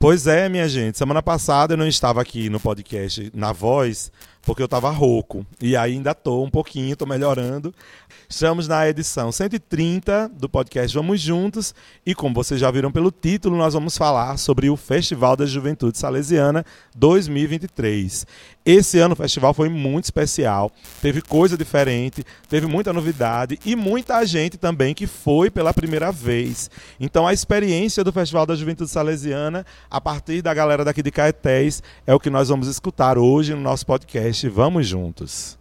[0.00, 0.96] Pois é, minha gente.
[0.96, 5.44] Semana passada eu não estava aqui no podcast na voz, porque eu estava rouco.
[5.60, 7.74] E ainda estou um pouquinho, estou melhorando.
[8.28, 11.74] Estamos na edição 130 do podcast Vamos Juntos.
[12.06, 15.98] E como vocês já viram pelo título, nós vamos falar sobre o Festival da Juventude
[15.98, 18.24] Salesiana 2023.
[18.70, 20.70] Esse ano o festival foi muito especial,
[21.00, 26.70] teve coisa diferente, teve muita novidade e muita gente também que foi pela primeira vez.
[27.00, 31.82] Então a experiência do Festival da Juventude Salesiana, a partir da galera daqui de Caetés,
[32.06, 35.58] é o que nós vamos escutar hoje no nosso podcast Vamos Juntos.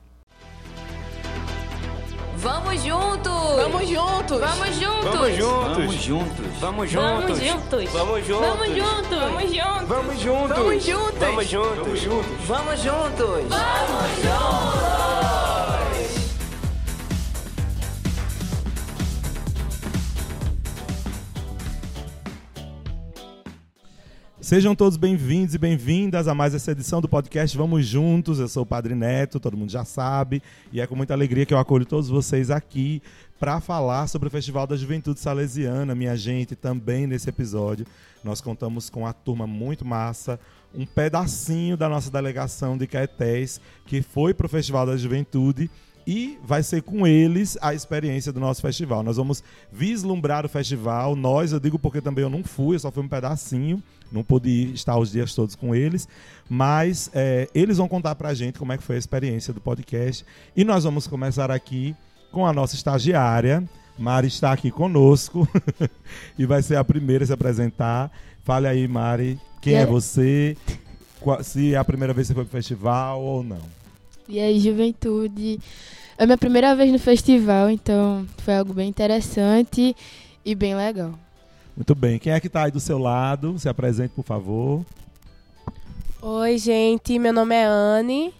[2.37, 3.31] Vamos juntos!
[3.57, 4.39] Vamos juntos!
[4.39, 5.03] Vamos juntos!
[5.03, 5.77] Vamos juntos!
[5.79, 6.59] Vamos juntos!
[6.61, 7.91] Vamos juntos!
[7.93, 8.39] Vamos juntos!
[8.43, 9.87] Vamos juntos!
[9.87, 10.47] Vamos juntos!
[10.47, 11.19] Vamos juntos!
[11.19, 12.05] Vamos juntos!
[12.47, 13.49] Vamos juntos!
[13.49, 13.63] Vamos
[14.25, 15.26] juntos!
[24.47, 28.39] Sejam todos bem-vindos e bem-vindas a mais essa edição do podcast Vamos Juntos.
[28.39, 31.53] Eu sou o Padre Neto, todo mundo já sabe, e é com muita alegria que
[31.53, 33.01] eu acolho todos vocês aqui
[33.37, 37.85] para falar sobre o Festival da Juventude Salesiana, minha gente, também nesse episódio.
[38.23, 40.39] Nós contamos com a turma muito massa,
[40.73, 45.69] um pedacinho da nossa delegação de Caetés que foi para o Festival da Juventude
[46.07, 49.03] e vai ser com eles a experiência do nosso festival.
[49.03, 51.17] Nós vamos vislumbrar o festival.
[51.17, 54.71] Nós, eu digo porque também eu não fui, eu só fui um pedacinho, não pude
[54.73, 56.07] estar os dias todos com eles,
[56.49, 60.25] mas é, eles vão contar pra gente como é que foi a experiência do podcast.
[60.55, 61.93] E nós vamos começar aqui
[62.31, 63.61] com a nossa estagiária.
[63.99, 65.45] Mari está aqui conosco
[66.39, 68.09] e vai ser a primeira a se apresentar.
[68.45, 69.85] Fale aí, Mari, quem é aí?
[69.85, 70.55] você?
[71.43, 73.86] Se é a primeira vez que você foi pro festival ou não.
[74.27, 75.59] E aí, juventude.
[76.17, 79.95] É minha primeira vez no festival, então foi algo bem interessante
[80.43, 81.13] e bem legal.
[81.75, 82.17] Muito bem.
[82.17, 83.57] Quem é que está aí do seu lado?
[83.59, 84.83] Se apresente, por favor.
[86.19, 88.33] Oi, gente, meu nome é Anne.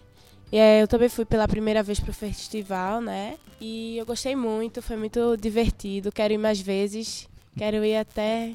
[0.50, 3.36] E, é, eu também fui pela primeira vez pro festival, né?
[3.60, 6.10] E eu gostei muito, foi muito divertido.
[6.10, 7.28] Quero ir mais vezes.
[7.56, 8.52] Quero ir até.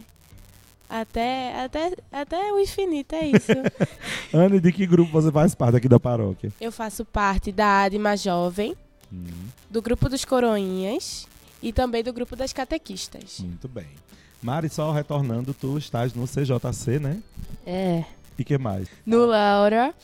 [0.95, 3.51] Até, até, até o infinito, é isso.
[4.31, 6.51] Anne, de que grupo você faz parte aqui da paróquia?
[6.61, 8.77] eu faço parte da Adma Jovem,
[9.71, 11.27] do grupo dos Coroinhas
[11.63, 13.39] e também do grupo das Catequistas.
[13.39, 13.87] Muito bem.
[14.39, 17.23] Mari, só retornando, tu estás no CJC, né?
[17.65, 18.03] É.
[18.37, 18.87] E que mais?
[19.03, 19.95] No Laura,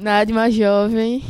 [0.00, 1.22] na Adma Jovem,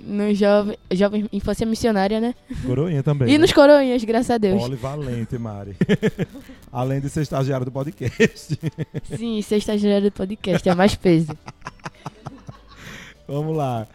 [0.00, 2.34] no Jovem, Jovem Infância Missionária, né?
[2.64, 3.28] Coroinha também.
[3.28, 3.38] E né?
[3.38, 4.60] nos Coroinhas, graças a Deus.
[4.60, 5.76] Polivalente, Mari.
[6.70, 8.58] Além de ser estagiário do podcast.
[9.16, 11.36] Sim, ser estagiário do podcast, é mais peso.
[13.28, 13.86] Vamos lá.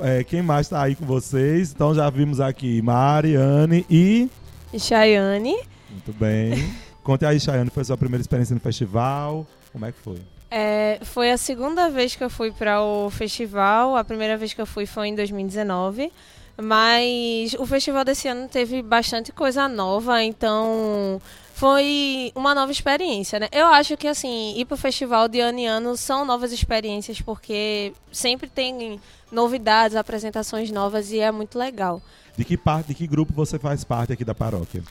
[0.00, 1.72] É, quem mais está aí com vocês?
[1.72, 4.28] Então já vimos aqui Mari, Anne e...
[4.76, 5.56] Chayane.
[5.90, 6.72] Muito bem.
[7.02, 9.46] Conte aí, Chayane, foi a sua primeira experiência no festival.
[9.72, 10.18] Como é que foi?
[10.50, 13.96] É, foi a segunda vez que eu fui para o festival.
[13.96, 16.12] A primeira vez que eu fui foi em 2019.
[16.60, 21.22] Mas o festival desse ano teve bastante coisa nova, então
[21.54, 23.48] foi uma nova experiência, né?
[23.52, 27.92] Eu acho que assim, ir pro festival de ano em ano são novas experiências, porque
[28.10, 32.02] sempre tem novidades, apresentações novas e é muito legal.
[32.36, 34.82] De que parte, de que grupo você faz parte aqui da paróquia?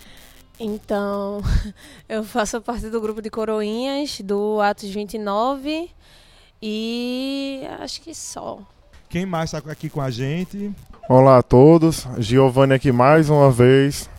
[0.60, 1.42] Então,
[2.10, 5.90] eu faço parte do grupo de coroinhas do Atos 29
[6.62, 8.60] e acho que só.
[9.10, 10.72] Quem mais está aqui com a gente?
[11.08, 14.10] Olá a todos, Giovanni aqui mais uma vez,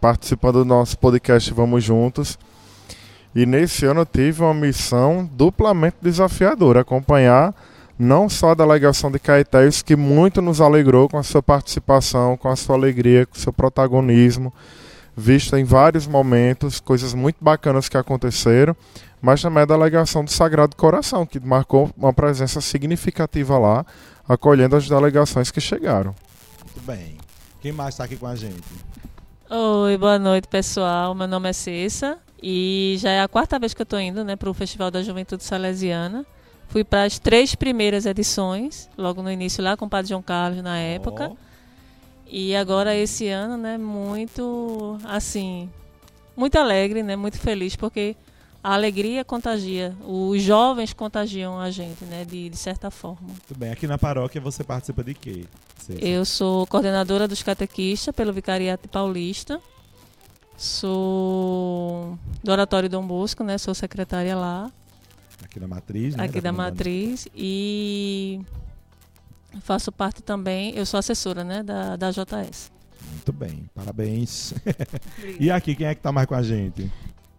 [0.00, 2.38] participando do nosso podcast Vamos Juntos.
[3.34, 7.54] E nesse ano eu tive uma missão duplamente desafiadora, acompanhar
[7.98, 12.48] não só a delegação de Caetés, que muito nos alegrou com a sua participação, com
[12.48, 14.52] a sua alegria, com o seu protagonismo,
[15.16, 18.76] visto em vários momentos, coisas muito bacanas que aconteceram,
[19.20, 23.86] mas também a delegação do Sagrado Coração, que marcou uma presença significativa lá,
[24.28, 26.14] acolhendo as delegações que chegaram.
[26.64, 27.18] Muito bem.
[27.60, 28.62] Quem mais está aqui com a gente?
[29.48, 31.14] Oi, boa noite, pessoal.
[31.14, 34.34] Meu nome é Cessa e já é a quarta vez que eu estou indo né,
[34.34, 36.26] para o Festival da Juventude Salesiana.
[36.68, 40.62] Fui para as três primeiras edições, logo no início lá com o Padre João Carlos
[40.62, 41.28] na época.
[41.30, 41.36] Ó,
[42.34, 45.68] E agora esse ano, né, muito assim,
[46.34, 48.16] muito alegre, né, muito feliz porque
[48.64, 53.28] a alegria contagia, os jovens contagiam a gente, né, de, de certa forma.
[53.28, 53.70] muito bem.
[53.70, 55.44] Aqui na paróquia você participa de quê?
[55.76, 56.00] Cessa?
[56.02, 59.60] Eu sou coordenadora dos catequistas pelo Vicariato Paulista.
[60.56, 63.58] Sou do Oratório Dom Bosco, né?
[63.58, 64.70] Sou secretária lá,
[65.44, 66.24] Aqui da Matriz, né?
[66.24, 66.76] aqui da Comunidade.
[66.78, 67.28] Matriz.
[67.34, 68.40] E
[69.60, 71.62] faço parte também, eu sou assessora, né?
[71.62, 72.70] Da, da JS.
[73.10, 74.54] Muito bem, parabéns.
[75.38, 76.90] e aqui, quem é que tá mais com a gente?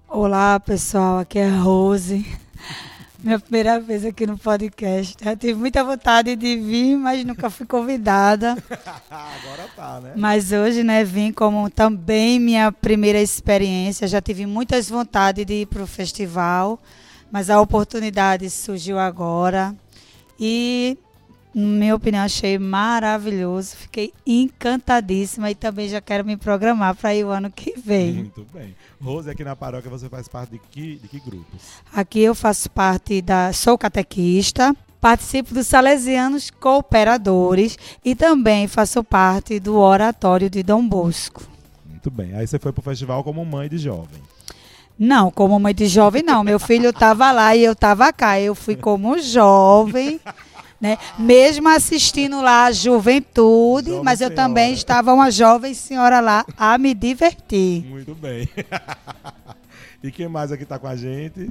[0.08, 2.26] Olá pessoal, aqui é Rose,
[3.24, 5.16] Minha primeira vez aqui no podcast.
[5.24, 8.52] Já tive muita vontade de vir, mas nunca fui convidada.
[9.10, 10.14] Agora tá, né?
[10.18, 14.10] Mas hoje, né, vim como também minha primeira experiência.
[14.10, 16.78] Já tive muitas vontades de ir para o festival,
[17.32, 19.74] mas a oportunidade surgiu agora.
[20.38, 20.98] E
[21.54, 23.76] minha opinião, achei maravilhoso.
[23.76, 28.14] Fiquei encantadíssima e também já quero me programar para ir o ano que vem.
[28.14, 28.76] Muito bem.
[29.02, 31.62] Rose, aqui na paróquia você faz parte de que, de que grupos?
[31.94, 33.54] Aqui eu faço parte da.
[33.54, 41.44] Sou catequista, participo dos Salesianos Cooperadores e também faço parte do Oratório de Dom Bosco.
[41.86, 42.34] Muito bem.
[42.36, 44.22] Aí você foi pro festival como mãe de jovem.
[44.98, 46.44] Não, como mãe de jovem, não.
[46.44, 48.40] Meu filho estava lá e eu estava cá.
[48.40, 50.20] Eu fui como jovem.
[50.84, 50.98] Né?
[51.18, 54.36] Mesmo assistindo lá a juventude, Jovem mas eu senhora.
[54.36, 57.86] também estava uma jovem senhora lá a me divertir.
[57.86, 58.50] Muito bem.
[60.04, 61.50] e quem mais aqui tá com a gente?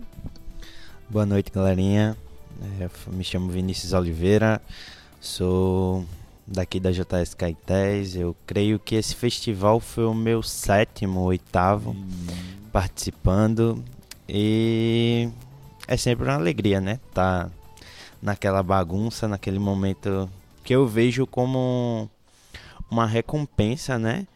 [1.09, 2.15] Boa noite, galerinha.
[2.79, 4.61] É, f- me chamo Vinícius Oliveira,
[5.19, 6.05] sou
[6.47, 8.15] daqui da JS Caetés.
[8.15, 11.97] Eu creio que esse festival foi o meu sétimo, oitavo
[12.71, 13.83] participando
[14.29, 15.27] e
[15.89, 17.01] é sempre uma alegria, né?
[17.15, 17.49] Tá
[18.23, 20.31] naquela bagunça, naquele momento
[20.63, 22.09] que eu vejo como
[22.91, 24.27] uma recompensa, né?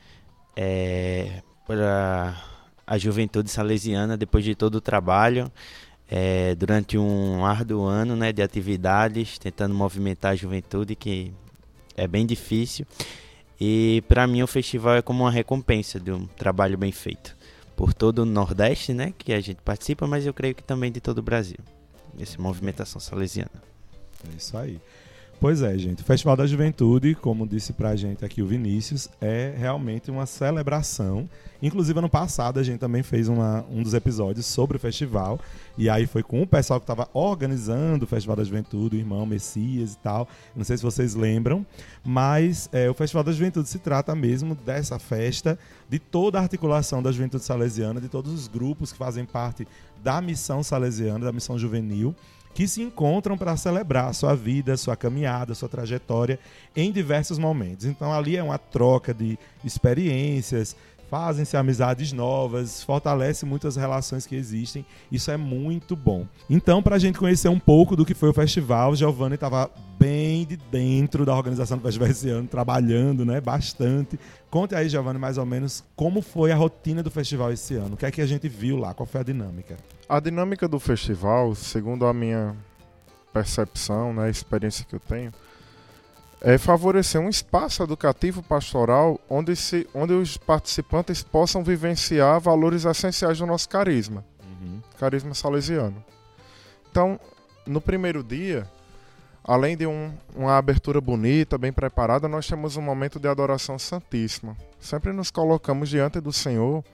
[0.57, 2.37] É, para
[2.87, 5.53] a juventude salesiana depois de todo o trabalho
[6.09, 11.33] é, durante um árduo ano né, de atividades, tentando movimentar a juventude, que
[11.97, 12.87] é bem difícil.
[13.61, 17.37] E para mim o festival é como uma recompensa de um trabalho bem feito.
[17.75, 21.01] Por todo o Nordeste, né, que a gente participa, mas eu creio que também de
[21.01, 21.59] todo o Brasil.
[22.19, 23.51] Essa movimentação salesiana.
[24.33, 24.81] É isso aí.
[25.39, 26.01] Pois é, gente.
[26.01, 31.29] O Festival da Juventude, como disse pra gente aqui o Vinícius, é realmente uma celebração.
[31.63, 35.39] Inclusive, ano passado a gente também fez uma- um dos episódios sobre o festival.
[35.77, 39.27] E aí foi com o pessoal que estava organizando o Festival da Juventude, o irmão
[39.27, 40.27] Messias e tal.
[40.55, 41.67] Não sei se vocês lembram,
[42.03, 47.03] mas é, o Festival da Juventude se trata mesmo dessa festa, de toda a articulação
[47.03, 49.69] da juventude salesiana, de todos os grupos que fazem parte
[50.03, 52.15] da missão salesiana, da missão juvenil
[52.57, 56.39] que se encontram para celebrar sua vida, sua caminhada, sua trajetória
[56.75, 57.85] em diversos momentos.
[57.85, 60.75] Então ali é uma troca de experiências,
[61.11, 64.85] fazem-se amizades novas, fortalece muitas relações que existem.
[65.11, 66.27] Isso é muito bom.
[66.49, 70.45] Então, para a gente conhecer um pouco do que foi o festival, Giovanni estava bem
[70.45, 74.19] de dentro da organização do festival esse ano, trabalhando, né, bastante.
[74.51, 77.95] Conte aí, Giovanni, mais ou menos como foi a rotina do festival esse ano.
[77.95, 78.95] O que é que a gente viu lá?
[78.95, 79.77] Qual foi a dinâmica?
[80.09, 82.55] A dinâmica do festival, segundo a minha
[83.33, 85.31] percepção, né, a experiência que eu tenho,
[86.41, 93.39] é favorecer um espaço educativo pastoral onde, se, onde os participantes possam vivenciar valores essenciais
[93.39, 94.25] do nosso carisma,
[94.99, 96.03] carisma salesiano.
[96.91, 97.19] Então,
[97.67, 98.69] no primeiro dia,
[99.43, 104.57] além de um- uma abertura bonita, bem preparada, nós temos um momento de adoração santíssima.
[104.79, 106.85] Sempre nos colocamos diante do Senhor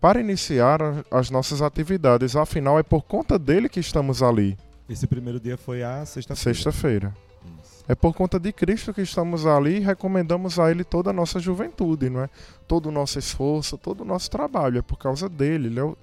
[0.00, 0.80] para iniciar
[1.10, 2.34] as nossas atividades.
[2.36, 4.56] Afinal, é por conta dele que estamos ali,
[4.88, 6.54] Esse primeiro dia foi a sexta-feira.
[6.54, 7.14] sexta-feira.
[7.88, 11.40] É por conta de Cristo que estamos ali e recomendamos a Ele toda a nossa
[11.40, 12.30] juventude, não é?
[12.68, 14.78] Todo o nosso esforço, todo o nosso trabalho.
[14.78, 15.66] É por causa dele.
[15.68, 15.96] Ele é o-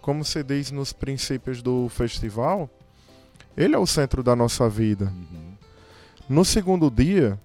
[0.00, 2.68] como se diz nos princípios do festival,
[3.56, 5.06] Ele é o centro da nossa vida.
[5.06, 5.52] Uhum.
[6.28, 7.38] No segundo dia,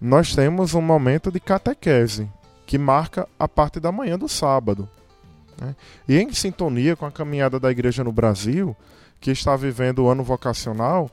[0.00, 2.28] nós temos um momento de catequese,
[2.66, 4.88] que marca a parte da manhã do sábado.
[5.60, 5.76] né?
[6.08, 8.76] E em sintonia com a caminhada da igreja no Brasil,
[9.20, 11.10] que está vivendo o ano vocacional,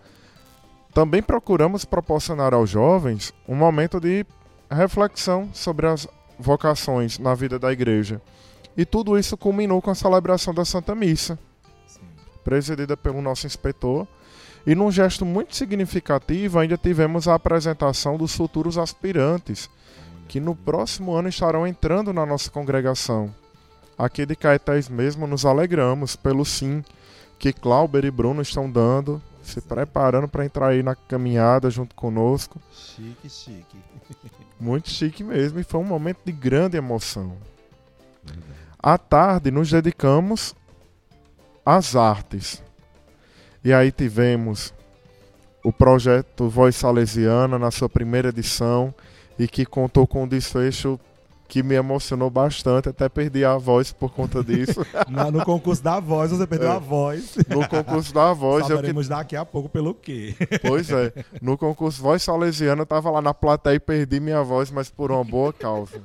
[0.94, 4.26] também procuramos proporcionar aos jovens um momento de
[4.70, 8.22] reflexão sobre as vocações na vida da igreja.
[8.76, 11.38] E tudo isso culminou com a celebração da Santa Missa,
[11.86, 12.02] Sim.
[12.44, 14.08] presidida pelo nosso inspetor.
[14.66, 19.70] E num gesto muito significativo, ainda tivemos a apresentação dos futuros aspirantes,
[20.28, 23.34] que no próximo ano estarão entrando na nossa congregação.
[23.98, 26.84] Aqui de Caetés mesmo nos alegramos pelo sim
[27.38, 32.60] que Clauber e Bruno estão dando, se preparando para entrar aí na caminhada junto conosco.
[32.72, 33.78] Chique, chique.
[34.60, 37.38] Muito chique mesmo e foi um momento de grande emoção.
[38.78, 40.56] À tarde nos dedicamos
[41.66, 42.64] às artes.
[43.64, 44.74] E aí tivemos
[45.64, 48.94] o projeto Voz Salesiana na sua primeira edição
[49.38, 51.00] e que contou com um desfecho
[51.50, 54.80] que me emocionou bastante, até perdi a voz por conta disso.
[55.34, 56.76] No concurso da voz, você perdeu É.
[56.76, 57.36] a voz.
[57.50, 60.36] No concurso da voz, eu que Saberemos daqui a pouco pelo quê.
[60.62, 61.12] Pois é.
[61.42, 65.12] No concurso Voz Salesiana, eu tava lá na plateia e perdi minha voz, mas por
[65.12, 66.00] uma boa causa.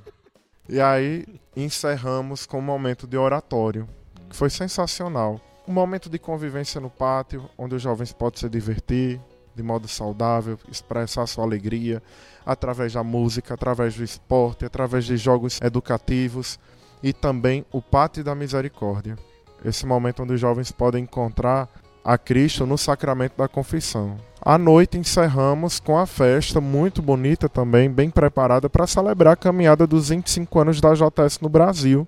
[0.67, 3.87] E aí encerramos com um momento de oratório,
[4.31, 5.39] que foi sensacional.
[5.69, 9.21] um momento de convivência no pátio, onde os jovens podem se divertir
[9.55, 12.03] de modo saudável, expressar sua alegria
[12.45, 16.59] através da música, através do esporte, através de jogos educativos
[17.03, 19.17] e também o Pátio da Misericórdia.
[19.65, 21.69] Esse momento onde os jovens podem encontrar
[22.05, 24.19] a Cristo no sacramento da confissão.
[24.41, 29.87] À noite encerramos com a festa muito bonita também, bem preparada para celebrar a caminhada
[29.87, 32.07] dos 25 anos da JS no Brasil.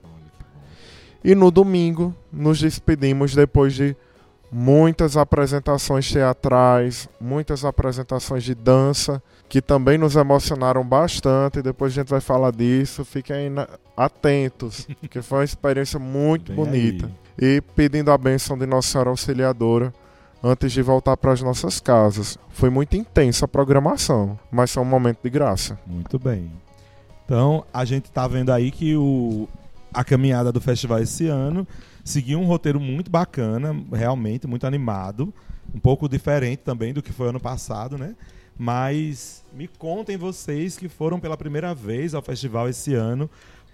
[1.25, 3.97] E no domingo nos despedimos depois de
[4.51, 11.63] muitas apresentações teatrais, muitas apresentações de dança, que também nos emocionaram bastante.
[11.63, 13.05] Depois a gente vai falar disso.
[13.05, 13.55] Fiquem
[13.97, 17.07] atentos, que foi uma experiência muito Bem bonita.
[17.07, 17.57] Aí.
[17.57, 19.93] E pedindo a bênção de Nossa Senhora Auxiliadora
[20.43, 22.39] antes de voltar para as nossas casas.
[22.51, 25.79] Foi muito intensa a programação, mas foi um momento de graça.
[25.87, 26.51] Muito bem.
[27.25, 29.49] Então, a gente está vendo aí que o,
[29.97, 31.67] a caminhada do festival esse ano.
[32.05, 35.33] Seguiu um roteiro muito bacana, realmente muito animado,
[35.75, 38.15] um pouco diferente também do que foi ano passado, né?
[38.59, 43.29] Mas me contem vocês que foram pela primeira vez ao festival esse ano,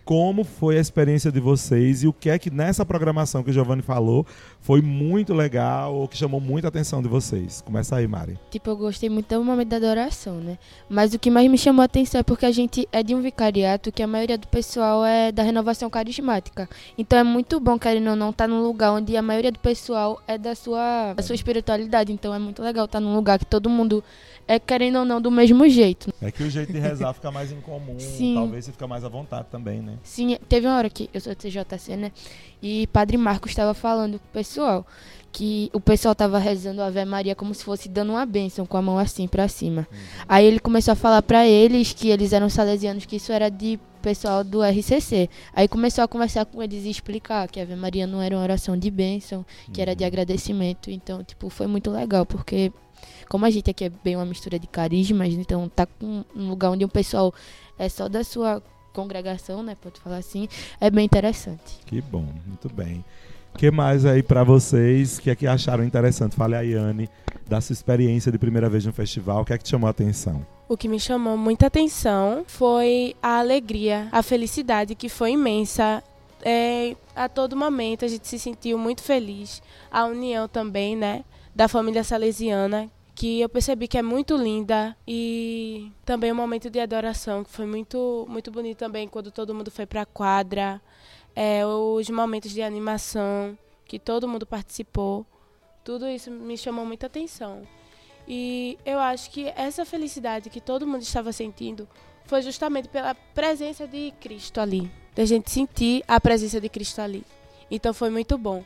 [0.05, 3.53] como foi a experiência de vocês e o que é que nessa programação que o
[3.53, 4.27] Giovanni falou
[4.61, 7.61] foi muito legal ou que chamou muita atenção de vocês.
[7.63, 8.39] Começa aí, Mari.
[8.51, 10.59] Tipo, eu gostei muito do momento da adoração, né?
[10.89, 13.21] Mas o que mais me chamou a atenção é porque a gente é de um
[13.21, 16.69] vicariato que a maioria do pessoal é da renovação carismática.
[16.97, 19.59] Então é muito bom, querendo ou não, estar tá num lugar onde a maioria do
[19.59, 22.13] pessoal é da sua, da sua espiritualidade.
[22.13, 24.03] Então é muito legal estar tá num lugar que todo mundo
[24.47, 26.13] é, querendo ou não, do mesmo jeito.
[26.21, 28.35] É que o jeito de rezar fica mais incomum, Sim.
[28.35, 29.92] talvez você fica mais à vontade também, né?
[30.03, 32.13] Sim, teve uma hora que eu sou TJC, né?
[32.63, 34.87] E Padre Marcos estava falando com o pessoal
[35.33, 38.77] que o pessoal estava rezando a Ave Maria como se fosse dando uma bênção com
[38.77, 39.89] a mão assim para cima.
[39.91, 39.99] Uhum.
[40.29, 43.81] Aí ele começou a falar para eles que eles eram salesianos, que isso era de
[44.03, 45.31] pessoal do RCC.
[45.55, 48.43] Aí começou a conversar com eles e explicar que a Ave Maria não era uma
[48.43, 50.09] oração de bênção, que era de uhum.
[50.09, 50.91] agradecimento.
[50.91, 52.71] Então, tipo, foi muito legal, porque
[53.29, 56.71] como a gente aqui é bem uma mistura de carismas, então tá com um lugar
[56.71, 57.33] onde o pessoal
[57.79, 60.49] é só da sua congregação, né, pode falar assim,
[60.81, 61.81] é bem interessante.
[61.87, 63.05] Que bom, muito bem.
[63.55, 66.35] O que mais aí para vocês que é que acharam interessante?
[66.35, 67.09] Fale aí, Anne,
[67.47, 69.91] da sua experiência de primeira vez no festival, o que é que te chamou a
[69.91, 70.45] atenção?
[70.69, 76.03] O que me chamou muita atenção foi a alegria, a felicidade que foi imensa.
[76.45, 79.63] É, a todo momento a gente se sentiu muito feliz.
[79.91, 82.91] A união também, né, da família salesiana,
[83.23, 87.65] que eu percebi que é muito linda e também um momento de adoração que foi
[87.67, 90.83] muito muito bonito também quando todo mundo foi para a quadra.
[91.37, 95.25] É, os momentos de animação que todo mundo participou.
[95.85, 97.63] Tudo isso me chamou muita atenção.
[98.27, 101.89] E eu acho que essa felicidade que todo mundo estava sentindo
[102.25, 107.23] foi justamente pela presença de Cristo ali da gente sentir a presença de Cristo ali.
[107.71, 108.65] Então foi muito bom.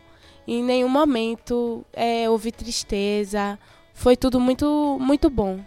[0.48, 3.58] Em nenhum momento é, houve tristeza
[3.96, 5.58] foi tudo muito, muito bom.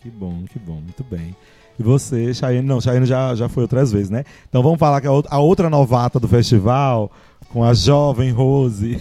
[0.00, 1.34] Que bom, que bom, muito bem.
[1.78, 4.24] E você, Chayenne, não, Chayenne já, já foi outras vezes, né?
[4.48, 7.10] Então vamos falar que a outra novata do festival,
[7.48, 8.98] com a jovem Rose.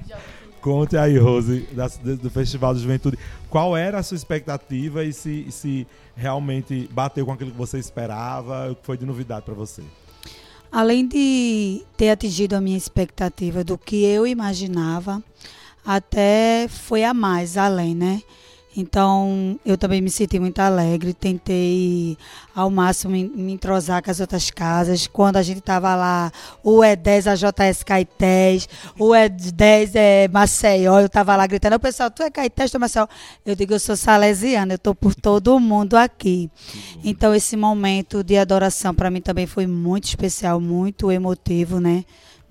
[0.62, 3.18] Conte aí, Rose, da, do Festival de Juventude.
[3.50, 8.70] Qual era a sua expectativa e se, se realmente bateu com aquilo que você esperava?
[8.70, 9.82] O que foi de novidade para você?
[10.72, 15.22] Além de ter atingido a minha expectativa do que eu imaginava,
[15.84, 18.22] até foi a mais, além, né?
[18.76, 22.18] Então, eu também me senti muito alegre, tentei
[22.52, 25.06] ao máximo me entrosar com as outras casas.
[25.06, 31.06] Quando a gente estava lá, o E10 a JS Caetés, o E10 é Maceió, eu
[31.06, 33.06] estava lá gritando, o pessoal, tu é Caetés, tu é Maceió?
[33.46, 36.50] Eu digo, eu sou salesiana, eu estou por todo mundo aqui.
[37.04, 42.04] Então, esse momento de adoração para mim também foi muito especial, muito emotivo, né?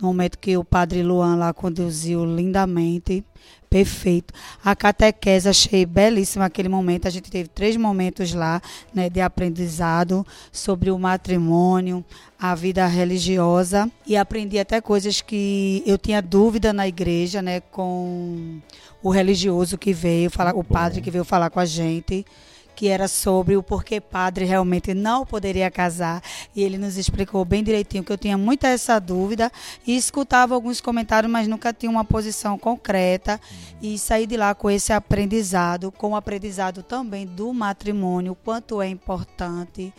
[0.04, 3.24] No momento que o padre Luan lá conduziu lindamente,
[3.70, 4.34] perfeito.
[4.64, 7.08] A catequese achei belíssima aquele momento.
[7.08, 8.62] A gente teve três momentos lá,
[8.94, 12.04] né, de aprendizado sobre o matrimônio,
[12.38, 18.60] a vida religiosa e aprendi até coisas que eu tinha dúvida na igreja, né, com
[19.02, 22.26] o religioso que veio falar, o padre que veio falar com a gente
[22.76, 26.22] que era sobre o porquê padre realmente não poderia casar.
[26.56, 29.52] E ele nos explicou bem direitinho que eu tinha muita essa dúvida
[29.86, 33.40] e escutava alguns comentários, mas nunca tinha uma posição concreta.
[33.82, 38.88] E saí de lá com esse aprendizado, com o aprendizado também do matrimônio, quanto é
[38.88, 39.94] importante.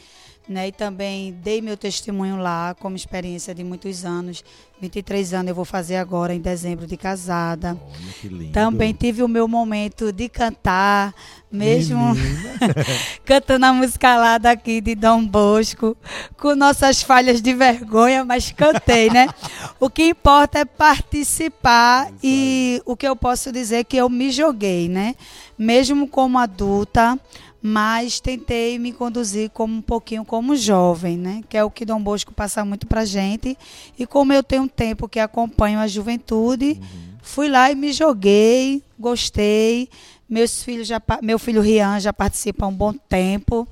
[0.46, 4.44] Né, e também dei meu testemunho lá, como experiência de muitos anos
[4.80, 7.78] 23 anos eu vou fazer agora em dezembro de casada.
[8.22, 8.52] Lindo.
[8.52, 11.14] Também tive o meu momento de cantar,
[11.50, 12.00] mesmo
[13.24, 15.96] cantando a música lá daqui de Dom Bosco,
[16.36, 19.28] com nossas falhas de vergonha, mas cantei, né?
[19.80, 24.30] o que importa é participar e o que eu posso dizer é que eu me
[24.30, 25.14] joguei, né?
[25.56, 27.18] Mesmo como adulta,
[27.66, 31.42] mas tentei me conduzir como um pouquinho como jovem, né?
[31.48, 33.56] Que é o que Dom Bosco passa muito pra gente.
[33.98, 37.16] E como eu tenho um tempo que acompanho a juventude, uhum.
[37.22, 39.88] fui lá e me joguei, gostei.
[40.28, 43.66] Meus filhos já, meu filho Rian já participa há um bom tempo,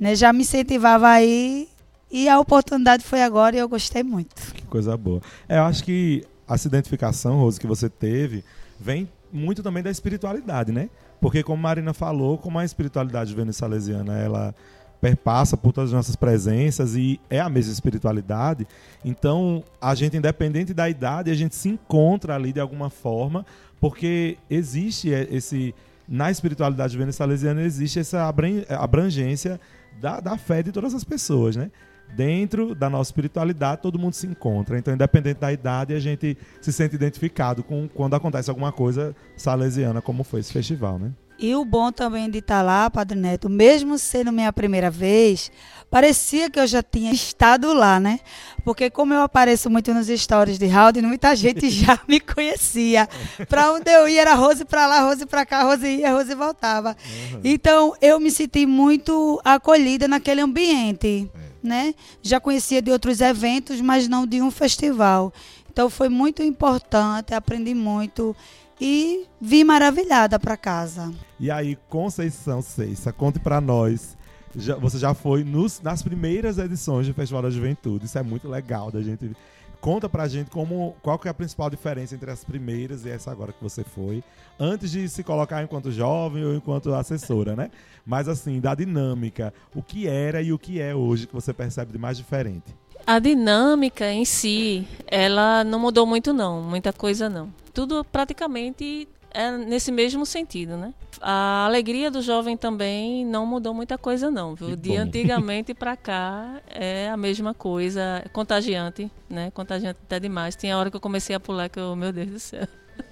[0.00, 0.14] né?
[0.14, 1.68] Já me incentivava aí
[2.10, 4.34] e a oportunidade foi agora e eu gostei muito.
[4.54, 5.20] Que coisa boa.
[5.46, 8.42] É, eu acho que essa identificação, Rose, que você teve,
[8.80, 10.88] vem muito também da espiritualidade, né?
[11.20, 14.54] Porque, como Marina falou, como a espiritualidade salesiana ela
[15.00, 18.66] perpassa por todas as nossas presenças e é a mesma espiritualidade,
[19.04, 23.44] então a gente, independente da idade, a gente se encontra ali de alguma forma,
[23.80, 25.74] porque existe esse.
[26.08, 28.32] Na espiritualidade salesiana existe essa
[28.70, 29.60] abrangência
[30.00, 31.70] da, da fé de todas as pessoas, né?
[32.14, 34.78] Dentro da nossa espiritualidade, todo mundo se encontra.
[34.78, 40.00] Então, independente da idade, a gente se sente identificado com quando acontece alguma coisa salesiana,
[40.00, 41.12] como foi esse festival, né?
[41.38, 45.50] E o bom também de estar lá, Padre Neto, mesmo sendo minha primeira vez,
[45.90, 48.20] parecia que eu já tinha estado lá, né?
[48.64, 53.08] Porque como eu apareço muito nos stories de Howdy, muita gente já me conhecia.
[53.48, 56.96] Para onde eu ia era Rose para lá, Rose para cá, Rose ia, Rose voltava.
[57.32, 57.40] Uhum.
[57.44, 61.30] Então eu me senti muito acolhida naquele ambiente.
[61.34, 61.94] É né?
[62.22, 65.32] Já conhecia de outros eventos, mas não de um festival.
[65.70, 68.34] Então foi muito importante, aprendi muito
[68.80, 71.12] e vim maravilhada para casa.
[71.38, 74.16] E aí, Conceição Ceissa, conte para nós.
[74.54, 78.06] Já, você já foi nos, nas primeiras edições do Festival da Juventude.
[78.06, 79.36] Isso é muito legal da gente
[79.80, 83.30] Conta pra gente como, qual que é a principal diferença entre as primeiras e essa
[83.30, 84.20] agora que você foi,
[84.58, 87.70] antes de se colocar enquanto jovem ou enquanto assessora, né?
[88.04, 91.92] Mas assim, da dinâmica, o que era e o que é hoje que você percebe
[91.92, 92.74] de mais diferente?
[93.06, 97.54] A dinâmica em si, ela não mudou muito não, muita coisa não.
[97.72, 100.92] Tudo praticamente é nesse mesmo sentido, né?
[101.20, 104.74] A alegria do jovem também não mudou muita coisa não, viu?
[104.74, 109.52] De antigamente para cá é a mesma coisa, é contagiante, né?
[109.52, 110.56] Contagiante até demais.
[110.56, 112.66] Tinha hora que eu comecei a pular que eu, meu Deus do céu.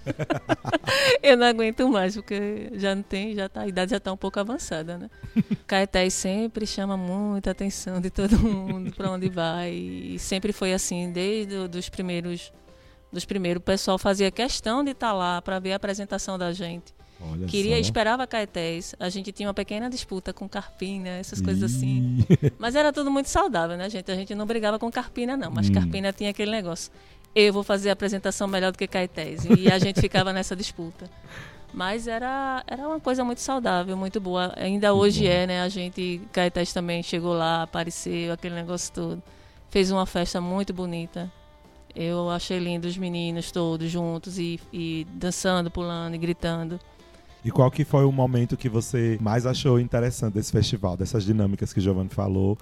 [1.23, 4.17] eu não aguento mais, porque já não tem, já tá, a idade já está um
[4.17, 5.11] pouco avançada, né?
[5.67, 9.73] Caetés sempre chama muita atenção de todo mundo para onde vai.
[9.73, 12.53] E sempre foi assim, desde os primeiros
[13.15, 16.53] dos primeiros, o pessoal fazia questão de estar tá lá para ver a apresentação da
[16.53, 16.93] gente.
[17.21, 17.81] Olha Queria, só.
[17.81, 18.95] esperava Caetés.
[18.99, 22.19] A gente tinha uma pequena disputa com Carpina, essas coisas assim.
[22.59, 24.11] Mas era tudo muito saudável, né, gente?
[24.11, 25.51] A gente não brigava com Carpina, não.
[25.51, 25.73] Mas hum.
[25.73, 26.93] Carpina tinha aquele negócio.
[27.35, 29.45] Eu vou fazer a apresentação melhor do que Caetés.
[29.45, 31.11] E a gente ficava nessa disputa.
[31.73, 34.53] Mas era, era uma coisa muito saudável, muito boa.
[34.57, 35.31] Ainda muito hoje bom.
[35.31, 35.63] é, né?
[35.63, 39.23] A gente, Caetés também chegou lá, apareceu, aquele negócio todo.
[39.71, 41.31] Fez uma festa muito bonita.
[41.95, 46.79] Eu achei lindo os meninos todos juntos e, e dançando, pulando e gritando.
[47.45, 51.73] E qual que foi o momento que você mais achou interessante desse festival, dessas dinâmicas
[51.73, 52.57] que o Giovanni falou?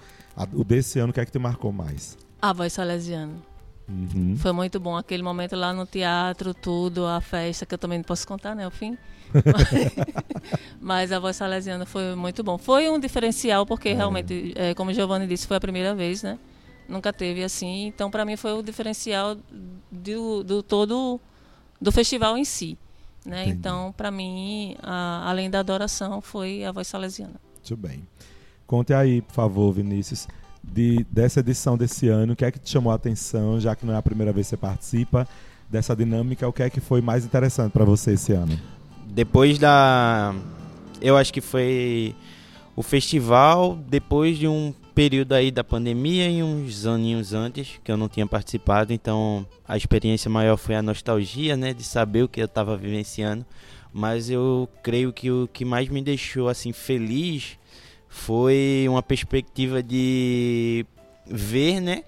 [0.54, 2.16] o desse ano, o que é que te marcou mais?
[2.40, 3.51] A voz salesiana.
[3.88, 4.36] Uhum.
[4.36, 8.04] Foi muito bom aquele momento lá no teatro, tudo, a festa, que eu também não
[8.04, 8.66] posso contar, né?
[8.66, 8.96] O fim.
[10.80, 12.58] Mas a voz salesiana foi muito bom.
[12.58, 13.94] Foi um diferencial, porque é.
[13.94, 16.38] realmente, é, como Giovanni disse, foi a primeira vez, né?
[16.88, 17.86] nunca teve assim.
[17.86, 19.36] Então, para mim, foi o diferencial
[19.90, 21.20] do, do todo
[21.80, 22.78] do festival em si.
[23.24, 23.48] Né?
[23.48, 27.40] Então, para mim, a, além da adoração, foi a voz salesiana.
[27.54, 28.06] Muito bem.
[28.66, 30.28] Conte aí, por favor, Vinícius,
[30.62, 33.84] de, dessa edição desse ano, o que é que te chamou a atenção, já que
[33.84, 35.26] não é a primeira vez que você participa
[35.68, 38.58] dessa dinâmica, o que é que foi mais interessante para você esse ano?
[39.06, 40.34] Depois da.
[41.00, 42.14] Eu acho que foi
[42.76, 47.96] o festival, depois de um período aí da pandemia e uns aninhos antes que eu
[47.96, 52.40] não tinha participado, então a experiência maior foi a nostalgia, né, de saber o que
[52.40, 53.44] eu estava vivenciando,
[53.92, 57.58] mas eu creio que o que mais me deixou assim feliz
[58.12, 60.84] foi uma perspectiva de
[61.26, 62.04] ver, né,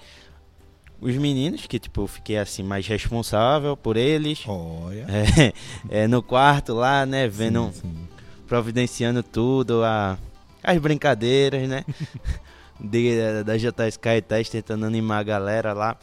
[1.00, 4.44] os meninos, que tipo, eu fiquei assim mais responsável por eles.
[4.46, 5.06] Olha.
[5.90, 8.08] É, é, no quarto lá, né, vendo, sim, sim.
[8.46, 10.18] providenciando tudo, a,
[10.62, 11.84] as brincadeiras, né?
[12.78, 15.96] de, da JSK Test tentando animar a galera lá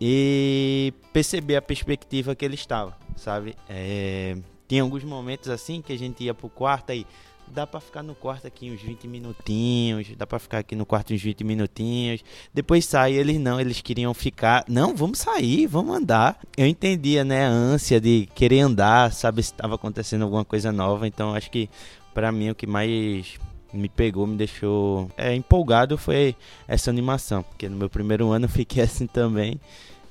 [0.00, 3.56] e perceber a perspectiva que ele estava, sabe?
[3.68, 4.36] É,
[4.68, 7.04] tinha alguns momentos assim que a gente ia pro quarto aí
[7.52, 11.12] dá pra ficar no quarto aqui uns 20 minutinhos, dá pra ficar aqui no quarto
[11.12, 12.22] uns 20 minutinhos.
[12.52, 14.64] Depois sai, eles não, eles queriam ficar.
[14.68, 16.38] Não, vamos sair, vamos andar.
[16.56, 21.06] Eu entendia, né, a ânsia de querer andar, saber se estava acontecendo alguma coisa nova.
[21.06, 21.68] Então acho que
[22.14, 23.38] para mim o que mais
[23.72, 26.34] me pegou, me deixou é, empolgado foi
[26.66, 29.60] essa animação, porque no meu primeiro ano eu fiquei assim também.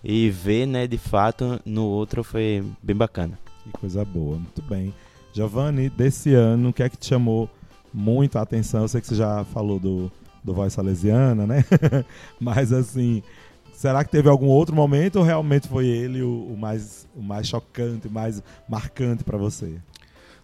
[0.02, 3.38] E ver, né, de fato, no outro foi bem bacana.
[3.64, 4.94] Que coisa boa, muito bem.
[5.40, 7.50] Giovanni, desse ano, o que é que te chamou
[7.94, 8.82] muito a atenção?
[8.82, 10.12] Eu sei que você já falou do,
[10.44, 11.64] do Voz Salesiana, né?
[12.38, 13.24] Mas assim,
[13.72, 17.48] será que teve algum outro momento ou realmente foi ele o, o mais, o mais
[17.48, 19.78] chocante, o mais marcante para você?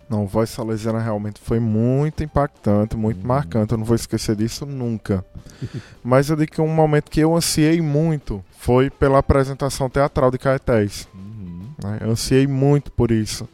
[0.10, 3.28] Não, Voz Salesiana realmente foi muito impactante, muito uhum.
[3.28, 3.74] marcante.
[3.74, 5.26] Eu não vou esquecer disso nunca.
[6.02, 10.38] Mas eu digo que um momento que eu ansiei muito foi pela apresentação teatral de
[10.38, 11.06] Caetés.
[11.14, 11.68] Uhum.
[11.84, 11.98] Né?
[12.00, 13.46] Eu ansiei muito por isso.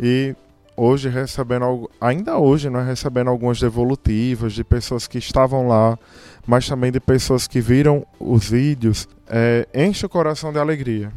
[0.00, 0.34] E
[0.76, 5.98] hoje recebendo ainda hoje nós né, recebendo algumas devolutivas de pessoas que estavam lá
[6.46, 11.12] mas também de pessoas que viram os vídeos é, enche o coração de alegria.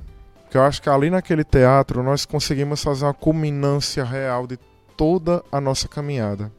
[0.49, 4.57] Que eu acho que ali naquele teatro nós conseguimos fazer uma culminância real de
[4.95, 6.51] toda a nossa caminhada.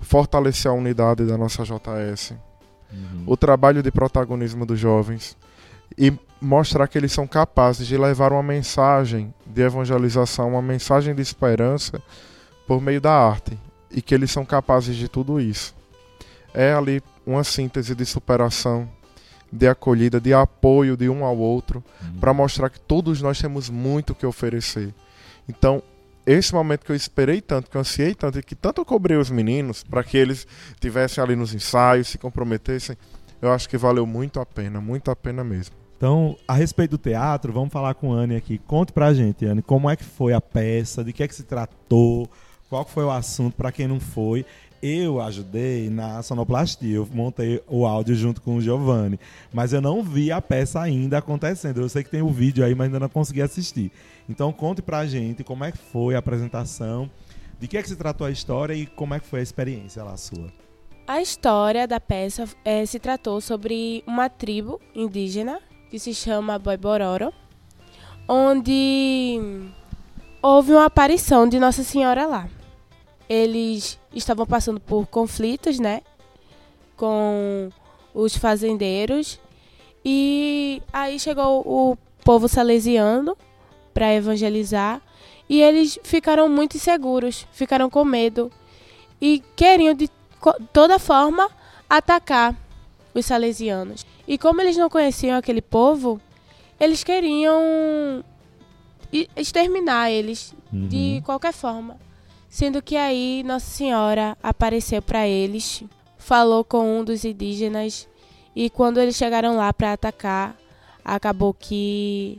[0.00, 2.34] Fortalecer a unidade da nossa JS
[2.92, 3.24] uhum.
[3.26, 5.36] o trabalho de protagonismo dos jovens.
[5.96, 11.20] E mostrar que eles são capazes de levar uma mensagem de evangelização, uma mensagem de
[11.20, 12.00] esperança
[12.64, 13.58] por meio da arte
[13.90, 15.74] e que eles são capazes de tudo isso.
[16.54, 18.88] É ali uma síntese de superação,
[19.52, 22.20] de acolhida, de apoio de um ao outro, uhum.
[22.20, 24.94] para mostrar que todos nós temos muito que oferecer.
[25.48, 25.82] Então,
[26.24, 29.16] esse momento que eu esperei tanto, que eu ansiei tanto, e que tanto eu cobrei
[29.16, 30.46] os meninos para que eles
[30.78, 32.96] tivessem ali nos ensaios, se comprometessem,
[33.42, 35.74] eu acho que valeu muito a pena, muito a pena mesmo.
[35.98, 38.56] Então, a respeito do teatro, vamos falar com a Anne aqui.
[38.56, 41.42] Conte pra gente, Anne, como é que foi a peça, de que é que se
[41.42, 42.30] tratou,
[42.70, 44.46] qual foi o assunto, para quem não foi.
[44.80, 49.18] Eu ajudei na sonoplastia, eu montei o áudio junto com o Giovanni,
[49.52, 51.80] mas eu não vi a peça ainda acontecendo.
[51.80, 53.90] Eu sei que tem o vídeo aí, mas ainda não consegui assistir.
[54.28, 57.10] Então conte pra gente como é que foi a apresentação,
[57.58, 60.04] de que é que se tratou a história e como é que foi a experiência
[60.04, 60.46] lá sua.
[61.08, 65.58] A história da peça é, se tratou sobre uma tribo indígena
[65.90, 67.32] que se chama Boibororo,
[68.28, 69.40] onde
[70.42, 72.48] houve uma aparição de Nossa Senhora lá.
[73.28, 76.02] Eles estavam passando por conflitos, né,
[76.96, 77.70] com
[78.14, 79.38] os fazendeiros
[80.04, 83.36] e aí chegou o povo salesiano
[83.92, 85.00] para evangelizar
[85.48, 88.50] e eles ficaram muito inseguros, ficaram com medo
[89.20, 90.10] e queriam de
[90.72, 91.50] toda forma
[91.88, 92.54] atacar
[93.14, 94.06] os salesianos.
[94.28, 96.20] E como eles não conheciam aquele povo,
[96.78, 98.22] eles queriam
[99.34, 100.86] exterminar eles uhum.
[100.86, 101.96] de qualquer forma.
[102.50, 105.82] Sendo que aí Nossa Senhora apareceu para eles,
[106.18, 108.06] falou com um dos indígenas
[108.54, 110.54] e quando eles chegaram lá para atacar,
[111.02, 112.38] acabou que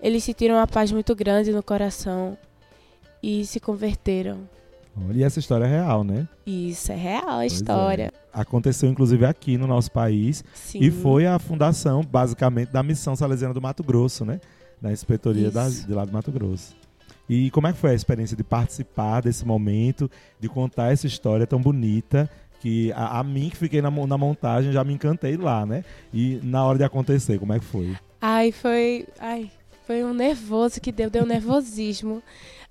[0.00, 2.36] eles sentiram uma paz muito grande no coração
[3.22, 4.48] e se converteram.
[5.14, 6.28] E essa história é real, né?
[6.46, 7.46] Isso, é real a é.
[7.46, 8.12] história.
[8.14, 8.40] É.
[8.40, 10.80] Aconteceu inclusive aqui no nosso país Sim.
[10.80, 14.40] e foi a fundação, basicamente, da Missão Salesiana do Mato Grosso, né?
[14.80, 16.74] Da inspetoria da, de lá do Mato Grosso.
[17.28, 21.46] E como é que foi a experiência de participar desse momento, de contar essa história
[21.46, 22.28] tão bonita
[22.60, 25.84] que a, a, mim que fiquei na, na montagem já me encantei lá, né?
[26.12, 27.96] E na hora de acontecer, como é que foi?
[28.20, 29.50] Ai, foi, ai,
[29.86, 32.22] foi um nervoso que deu, deu um nervosismo.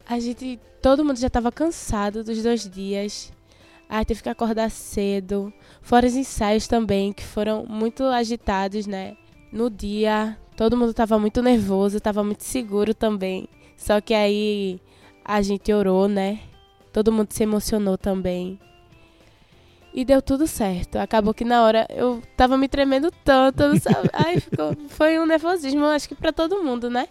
[0.09, 3.31] A gente, todo mundo já estava cansado dos dois dias.
[3.87, 5.53] Aí teve que acordar cedo.
[5.83, 9.15] Fora os ensaios também, que foram muito agitados, né?
[9.51, 13.47] No dia, todo mundo estava muito nervoso, estava muito seguro também.
[13.77, 14.81] Só que aí
[15.23, 16.39] a gente orou, né?
[16.91, 18.59] Todo mundo se emocionou também.
[19.93, 20.95] E deu tudo certo.
[20.95, 24.09] Acabou que na hora eu tava me tremendo tanto, sabe?
[24.11, 27.07] Aí ficou, foi um nervosismo, acho que para todo mundo, né?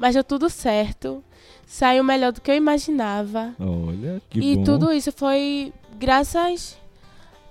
[0.00, 1.22] Mas deu tudo certo
[1.66, 3.54] saiu melhor do que eu imaginava.
[3.60, 4.64] Olha, que e bom.
[4.64, 6.76] tudo isso foi graças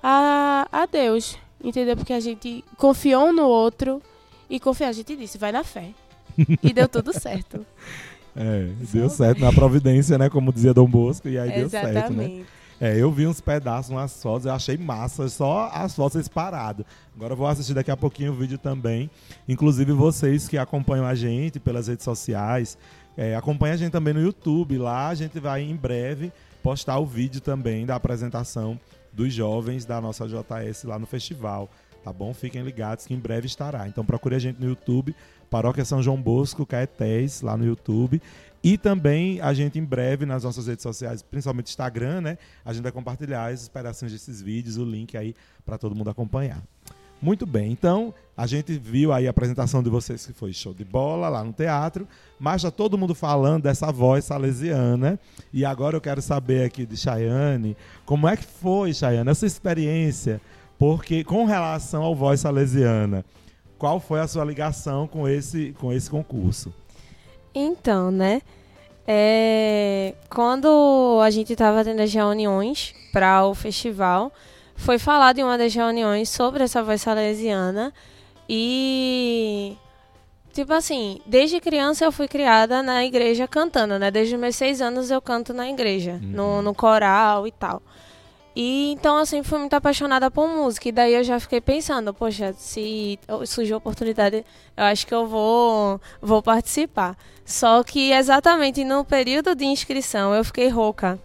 [0.04, 1.96] a, a Deus, entendeu?
[1.96, 4.02] Porque a gente confiou um no outro
[4.50, 5.92] e confiou, a gente disse, vai na fé.
[6.62, 7.66] e deu tudo certo.
[8.36, 10.30] É, deu certo na providência, né?
[10.30, 11.94] Como dizia Dom Bosco, e aí Exatamente.
[11.94, 12.46] deu certo, né?
[12.82, 16.86] É, eu vi uns pedaços, umas fotos, eu achei massa, só as fotos paradas.
[17.14, 19.10] Agora eu vou assistir daqui a pouquinho o vídeo também.
[19.50, 22.78] Inclusive vocês que acompanham a gente pelas redes sociais,
[23.18, 24.78] é, acompanha a gente também no YouTube.
[24.78, 26.32] Lá a gente vai em breve
[26.64, 28.80] postar o vídeo também da apresentação
[29.12, 31.70] dos jovens da nossa JS lá no festival.
[32.02, 32.34] tá bom?
[32.34, 33.90] Fiquem ligados que em breve estará.
[33.90, 35.14] Então procure a gente no YouTube,
[35.50, 38.22] Paróquia São João Bosco, Caetés, lá no YouTube.
[38.64, 42.38] E também a gente em breve nas nossas redes sociais, principalmente Instagram, né?
[42.66, 45.34] A gente vai compartilhar as esperações desses vídeos, o link aí
[45.66, 46.62] para todo mundo acompanhar.
[47.22, 50.86] Muito bem, então a gente viu aí a apresentação de vocês que foi show de
[50.86, 52.08] bola lá no teatro,
[52.40, 55.20] mas já todo mundo falando dessa voz salesiana.
[55.52, 60.40] E agora eu quero saber aqui de Chayane, como é que foi, Chayane, essa experiência?
[60.78, 63.26] Porque com relação ao voz salesiana,
[63.78, 66.74] qual foi a sua ligação com esse, com esse concurso?
[67.60, 68.42] Então, né?
[69.08, 74.32] É, quando a gente estava tendo as reuniões para o festival,
[74.76, 77.92] foi falado em uma das reuniões sobre essa voz salesiana
[78.48, 79.76] e
[80.54, 84.12] tipo assim, desde criança eu fui criada na igreja cantando, né?
[84.12, 86.30] Desde os meus seis anos eu canto na igreja, uhum.
[86.30, 87.82] no, no coral e tal.
[88.56, 90.90] E então eu sempre fui muito apaixonada por música.
[90.90, 95.28] E daí eu já fiquei pensando, poxa, se surgiu a oportunidade, eu acho que eu
[95.28, 97.18] vou, vou participar.
[97.46, 101.20] Só que exatamente no período de inscrição eu fiquei rouca.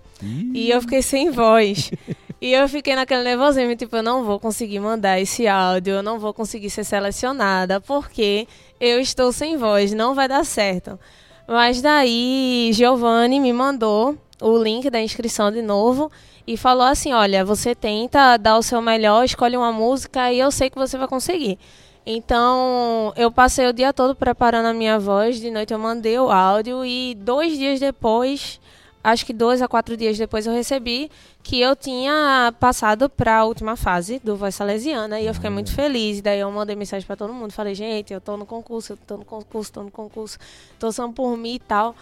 [0.55, 1.91] E eu fiquei sem voz.
[2.41, 6.19] E eu fiquei naquele nervosismo, tipo, eu não vou conseguir mandar esse áudio, eu não
[6.19, 8.47] vou conseguir ser selecionada, porque
[8.79, 11.01] eu estou sem voz, não vai dar certo.
[11.49, 16.13] Mas daí, Giovanni me mandou o link da inscrição de novo
[16.47, 20.51] e falou assim: olha, você tenta dar o seu melhor, escolhe uma música e eu
[20.51, 21.59] sei que você vai conseguir.
[22.07, 26.31] Então, eu passei o dia todo preparando a minha voz, de noite eu mandei o
[26.31, 28.61] áudio e dois dias depois
[29.05, 31.11] acho que dois a quatro dias depois eu recebi
[31.43, 35.75] que eu tinha passado para a última fase do Voz Salesiana e eu fiquei muito
[35.75, 36.23] feliz.
[36.23, 39.19] Daí eu mandei mensagem para todo mundo, falei, gente, eu tô no concurso, eu tô
[39.19, 40.39] no concurso, tô no concurso,
[40.79, 41.95] torçam por mim e tal.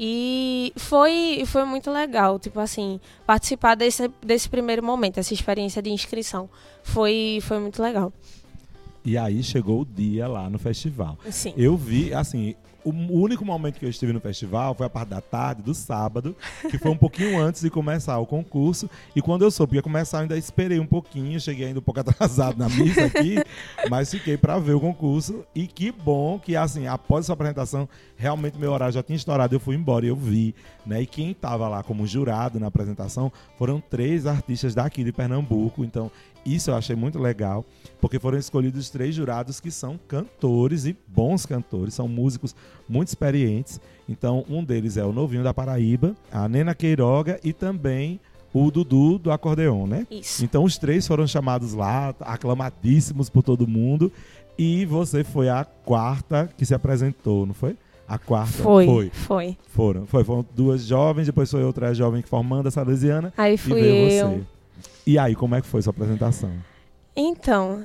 [0.00, 5.90] E foi, foi muito legal, tipo assim, participar desse, desse primeiro momento, essa experiência de
[5.90, 6.48] inscrição.
[6.84, 8.12] Foi, foi muito legal.
[9.08, 11.18] E aí chegou o dia lá no festival.
[11.30, 11.54] Sim.
[11.56, 15.20] Eu vi, assim, o único momento que eu estive no festival foi a parte da
[15.22, 16.36] tarde, do sábado,
[16.70, 18.88] que foi um pouquinho antes de começar o concurso.
[19.16, 21.82] E quando eu soube que ia começar, eu ainda esperei um pouquinho, cheguei ainda um
[21.82, 23.36] pouco atrasado na missa aqui,
[23.88, 25.42] mas fiquei para ver o concurso.
[25.54, 29.60] E que bom que, assim, após essa apresentação, realmente meu horário já tinha estourado, eu
[29.60, 31.00] fui embora e eu vi, né?
[31.00, 35.82] E quem estava lá como jurado na apresentação foram três artistas daqui de Pernambuco.
[35.82, 36.10] Então,
[36.54, 37.64] isso eu achei muito legal,
[38.00, 42.54] porque foram escolhidos três jurados que são cantores e bons cantores, são músicos
[42.88, 43.80] muito experientes.
[44.08, 48.20] Então, um deles é o Novinho da Paraíba, a Nena Queiroga e também
[48.52, 50.06] o Dudu do acordeon, né?
[50.10, 50.44] Isso.
[50.44, 54.10] Então, os três foram chamados lá, aclamadíssimos por todo mundo.
[54.58, 57.76] E você foi a quarta que se apresentou, não foi?
[58.08, 58.86] A quarta foi.
[58.86, 59.10] Foi.
[59.12, 59.56] foi.
[59.68, 60.06] Foram.
[60.06, 60.24] Foi.
[60.24, 63.32] Foram duas jovens, depois foi outra jovem formando a Salesiana.
[63.36, 64.30] Aí fui eu.
[64.30, 64.57] Você.
[65.08, 66.52] E aí, como é que foi sua apresentação?
[67.16, 67.82] Então,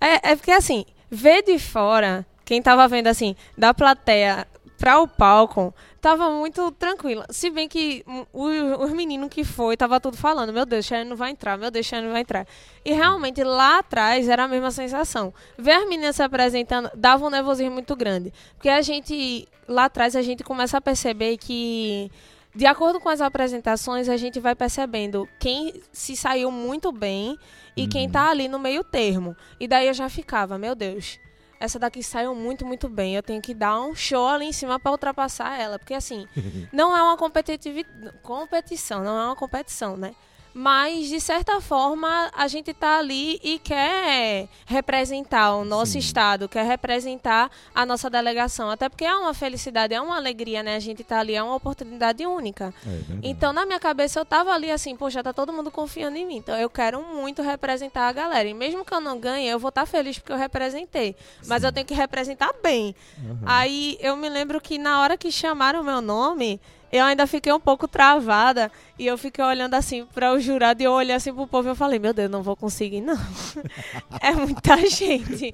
[0.00, 4.46] é, é porque assim, ver de fora, quem tava vendo assim, da plateia
[4.78, 7.24] para o palco, tava muito tranquilo.
[7.28, 11.32] Se bem que os meninos que foi, tava tudo falando, meu Deus, Sharon não vai
[11.32, 12.46] entrar, meu Deus, Sharon não vai entrar.
[12.84, 15.34] E realmente lá atrás era a mesma sensação.
[15.58, 18.32] Ver as meninas se apresentando dava um nervosismo muito grande.
[18.54, 22.12] Porque a gente, lá atrás, a gente começa a perceber que
[22.54, 27.38] de acordo com as apresentações, a gente vai percebendo quem se saiu muito bem
[27.76, 27.88] e uhum.
[27.88, 29.36] quem está ali no meio termo.
[29.58, 31.20] E daí eu já ficava, meu Deus,
[31.60, 33.14] essa daqui saiu muito, muito bem.
[33.14, 35.78] Eu tenho que dar um show ali em cima para ultrapassar ela.
[35.78, 36.26] Porque assim,
[36.72, 40.14] não é uma competição, não é uma competição, né?
[40.52, 45.98] Mas de certa forma a gente está ali e quer representar o nosso Sim.
[45.98, 50.76] estado, quer representar a nossa delegação, até porque é uma felicidade, é uma alegria, né?
[50.76, 52.74] A gente está ali, é uma oportunidade única.
[52.86, 56.26] É então na minha cabeça eu estava ali assim, poxa, tá todo mundo confiando em
[56.26, 58.48] mim, então eu quero muito representar a galera.
[58.48, 61.14] E mesmo que eu não ganhe, eu vou estar tá feliz porque eu representei,
[61.46, 61.66] mas Sim.
[61.68, 62.94] eu tenho que representar bem.
[63.18, 63.38] Uhum.
[63.46, 66.60] Aí eu me lembro que na hora que chamaram o meu nome,
[66.92, 70.84] eu ainda fiquei um pouco travada e eu fiquei olhando assim para o jurado e
[70.84, 73.18] eu olhei assim pro povo e eu falei, meu Deus, não vou conseguir não.
[74.20, 75.52] é muita gente,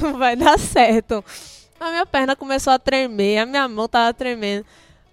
[0.00, 1.24] não vai dar certo.
[1.80, 4.66] A minha perna começou a tremer, a minha mão tava tremendo.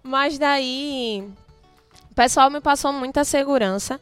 [0.03, 1.23] Mas daí
[2.11, 3.99] o pessoal me passou muita segurança.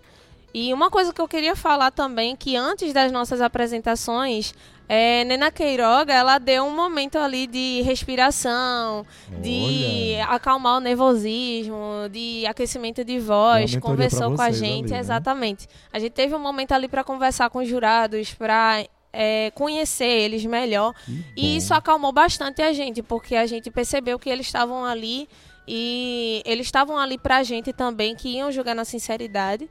[0.54, 4.54] E uma coisa que eu queria falar também, que antes das nossas apresentações,
[4.92, 9.40] é, Nena Queiroga, ela deu um momento ali de respiração, Olha.
[9.40, 15.00] de acalmar o nervosismo, de aquecimento de voz, conversou com a gente, ali, né?
[15.00, 15.68] exatamente.
[15.94, 20.44] A gente teve um momento ali para conversar com os jurados, para é, conhecer eles
[20.44, 20.96] melhor.
[21.38, 25.30] E isso acalmou bastante a gente, porque a gente percebeu que eles estavam ali
[25.68, 29.70] e eles estavam ali pra gente também, que iam jogar na sinceridade.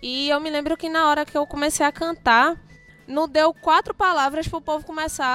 [0.00, 2.56] E eu me lembro que na hora que eu comecei a cantar,
[3.10, 5.26] não deu quatro palavras pro povo começar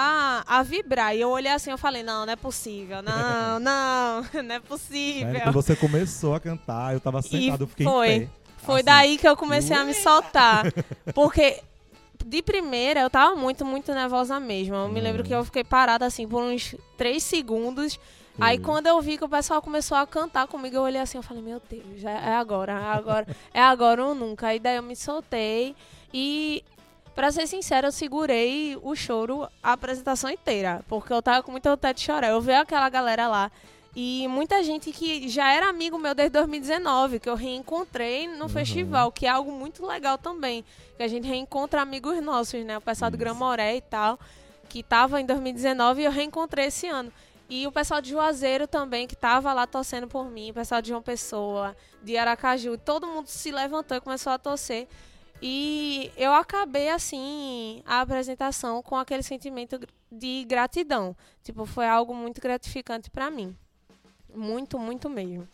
[0.47, 1.15] a, a vibrar.
[1.15, 5.27] E eu olhei assim, eu falei, não, não é possível, não, não, não é possível.
[5.27, 8.11] Sério, quando você começou a cantar, eu tava sentado, eu fiquei foi.
[8.11, 8.29] em pé.
[8.57, 8.85] Foi Assim.
[8.85, 10.65] daí que eu comecei a me soltar.
[11.13, 11.61] Porque
[12.25, 14.75] de primeira eu tava muito, muito nervosa mesmo.
[14.75, 17.99] Eu me lembro que eu fiquei parada assim por uns três segundos.
[18.39, 21.23] Aí quando eu vi que o pessoal começou a cantar comigo, eu olhei assim, eu
[21.23, 24.47] falei, meu Deus, já é agora, é agora, é agora ou nunca.
[24.47, 25.75] Aí daí eu me soltei
[26.13, 26.63] e,
[27.15, 31.71] pra ser sincera, eu segurei o choro a apresentação inteira, porque eu tava com muita
[31.71, 32.29] vontade de chorar.
[32.29, 33.51] Eu vi aquela galera lá
[33.95, 39.09] e muita gente que já era amigo meu desde 2019, que eu reencontrei no festival,
[39.09, 40.65] que é algo muito legal também,
[40.97, 42.77] que a gente reencontra amigos nossos, né?
[42.77, 44.19] O pessoal do Gramoré e tal,
[44.67, 47.09] que tava em 2019 e eu reencontrei esse ano.
[47.49, 50.89] E o pessoal de Juazeiro também, que tava lá torcendo por mim, o pessoal de
[50.89, 51.73] João Pessoa,
[52.03, 54.89] de Aracaju, todo mundo se levantou e começou a torcer.
[55.47, 59.79] E eu acabei, assim, a apresentação com aquele sentimento
[60.11, 61.15] de gratidão.
[61.43, 63.55] Tipo, foi algo muito gratificante para mim.
[64.35, 65.47] Muito, muito mesmo.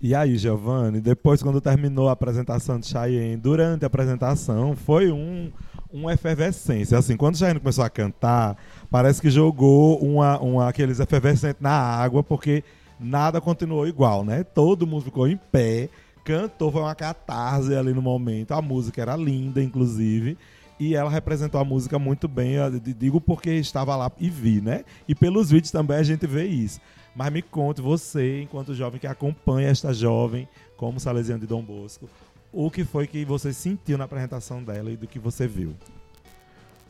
[0.00, 5.52] E aí, Giovanni, depois quando terminou a apresentação de Cheyenne, durante a apresentação, foi um,
[5.92, 6.96] uma efervescência.
[6.96, 8.56] Assim, quando Cheyenne começou a cantar,
[8.90, 12.64] parece que jogou uma, uma, aqueles efervescentes na água, porque
[12.98, 14.42] nada continuou igual, né?
[14.42, 15.90] Todo mundo ficou em pé,
[16.24, 18.52] cantou, foi uma catarse ali no momento.
[18.52, 20.36] A música era linda, inclusive.
[20.78, 22.54] E ela representou a música muito bem.
[22.54, 24.84] Eu digo porque estava lá e vi, né?
[25.06, 26.80] E pelos vídeos também a gente vê isso.
[27.14, 32.08] Mas me conte, você, enquanto jovem que acompanha esta jovem, como Salesiano de Dom Bosco,
[32.50, 35.74] o que foi que você sentiu na apresentação dela e do que você viu?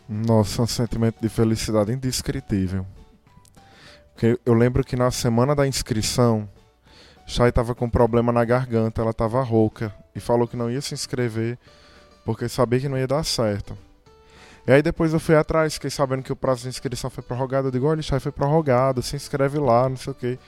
[0.09, 2.87] Nossa, um sentimento de felicidade indescritível.
[4.13, 6.49] Porque eu lembro que na semana da inscrição,
[7.33, 10.93] Chay estava com problema na garganta, ela estava rouca e falou que não ia se
[10.93, 11.59] inscrever
[12.27, 13.77] porque sabia que não ia dar certo.
[14.67, 17.69] E aí depois eu fui atrás, fiquei sabendo que o prazo de inscrição foi prorrogado.
[17.69, 20.39] Eu digo, olha, Chay foi prorrogado, se inscreve lá, não sei o quê.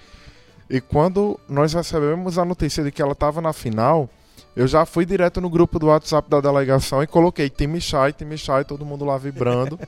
[0.68, 4.08] E quando nós recebemos a notícia de que ela estava na final,
[4.54, 8.36] eu já fui direto no grupo do WhatsApp da delegação e coloquei time Chay, time
[8.36, 9.80] Chay, todo mundo lá vibrando.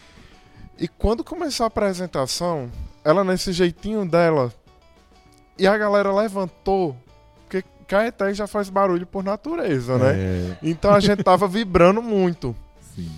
[0.78, 2.70] e quando começou a apresentação,
[3.04, 4.50] ela nesse jeitinho dela,
[5.58, 6.96] e a galera levantou,
[7.42, 10.12] porque Caeté já faz barulho por natureza, né?
[10.16, 12.54] É, Então a gente tava vibrando muito.
[12.94, 13.10] sim.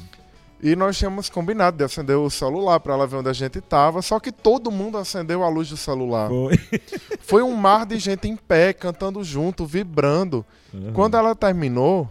[0.62, 4.00] E nós tínhamos combinado de acender o celular pra ela ver onde a gente tava,
[4.00, 6.30] só que todo mundo acendeu a luz do celular.
[6.30, 6.58] Foi.
[7.20, 10.42] Foi um mar de gente em pé, cantando junto, vibrando.
[10.72, 10.90] Uhum.
[10.94, 12.08] Quando ela terminou,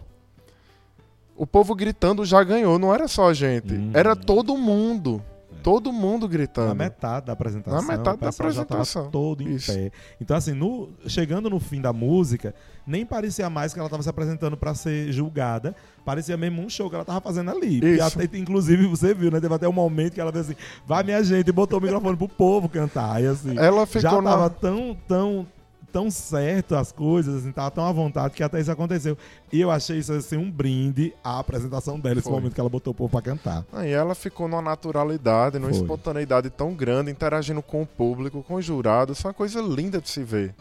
[1.36, 3.90] o povo gritando já ganhou, não era só a gente, Uhum.
[3.92, 5.20] era todo mundo.
[5.62, 6.68] Todo mundo gritando.
[6.68, 7.80] Na metade da apresentação.
[7.80, 9.10] Na metade da apresentação.
[9.10, 9.72] todo em Isso.
[9.72, 9.90] pé.
[10.20, 12.54] Então, assim, no, chegando no fim da música,
[12.86, 15.74] nem parecia mais que ela estava se apresentando para ser julgada.
[16.04, 17.78] Parecia mesmo um show que ela estava fazendo ali.
[17.82, 18.04] Isso.
[18.20, 19.40] até, inclusive, você viu, né?
[19.40, 22.16] Teve até um momento que ela fez assim: vai, minha gente, e botou o microfone
[22.16, 23.22] pro povo cantar.
[23.22, 23.56] E assim.
[23.58, 25.46] Ela ficou já na- tava tão, tão,
[25.94, 29.16] tão certo as coisas, assim, tava tão à vontade que até isso aconteceu.
[29.52, 32.32] E eu achei isso assim um brinde à apresentação dela, esse Foi.
[32.32, 33.64] momento que ela botou o povo pra cantar.
[33.72, 35.80] Aí ela ficou numa naturalidade, numa Foi.
[35.80, 39.22] espontaneidade tão grande, interagindo com o público, com os jurados.
[39.22, 40.52] Foi uma coisa linda de se ver.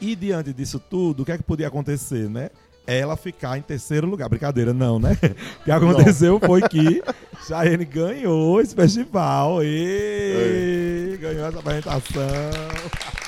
[0.00, 2.50] E diante disso tudo, o que é que podia acontecer, né?
[2.84, 4.28] Ela ficar em terceiro lugar.
[4.28, 5.16] Brincadeira, não, né?
[5.60, 7.00] O que aconteceu foi que
[7.46, 9.62] Chayenne ganhou esse festival.
[9.62, 13.19] E ganhou essa apresentação.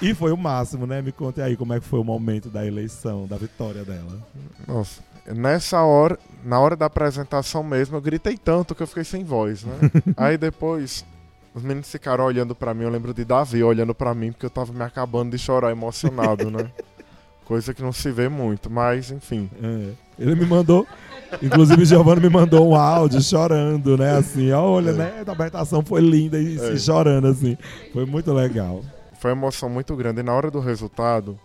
[0.00, 1.02] E foi o máximo, né?
[1.02, 4.18] Me conte aí como é que foi o momento da eleição, da vitória dela.
[4.66, 9.24] Nossa, nessa hora, na hora da apresentação mesmo, eu gritei tanto que eu fiquei sem
[9.24, 9.74] voz, né?
[10.16, 11.04] Aí depois,
[11.52, 14.50] os meninos ficaram olhando pra mim, eu lembro de Davi olhando pra mim, porque eu
[14.50, 16.70] tava me acabando de chorar emocionado, né?
[17.44, 19.50] Coisa que não se vê muito, mas enfim.
[19.62, 19.90] É.
[20.18, 20.86] Ele me mandou.
[21.42, 24.16] Inclusive, o Giovanni me mandou um áudio chorando, né?
[24.16, 25.24] Assim, olha, né?
[25.26, 26.72] A apresentação foi linda e, É.
[26.72, 27.56] e chorando, assim.
[27.92, 28.82] Foi muito legal.
[29.18, 30.20] Foi uma emoção muito grande.
[30.20, 31.38] E na hora do resultado,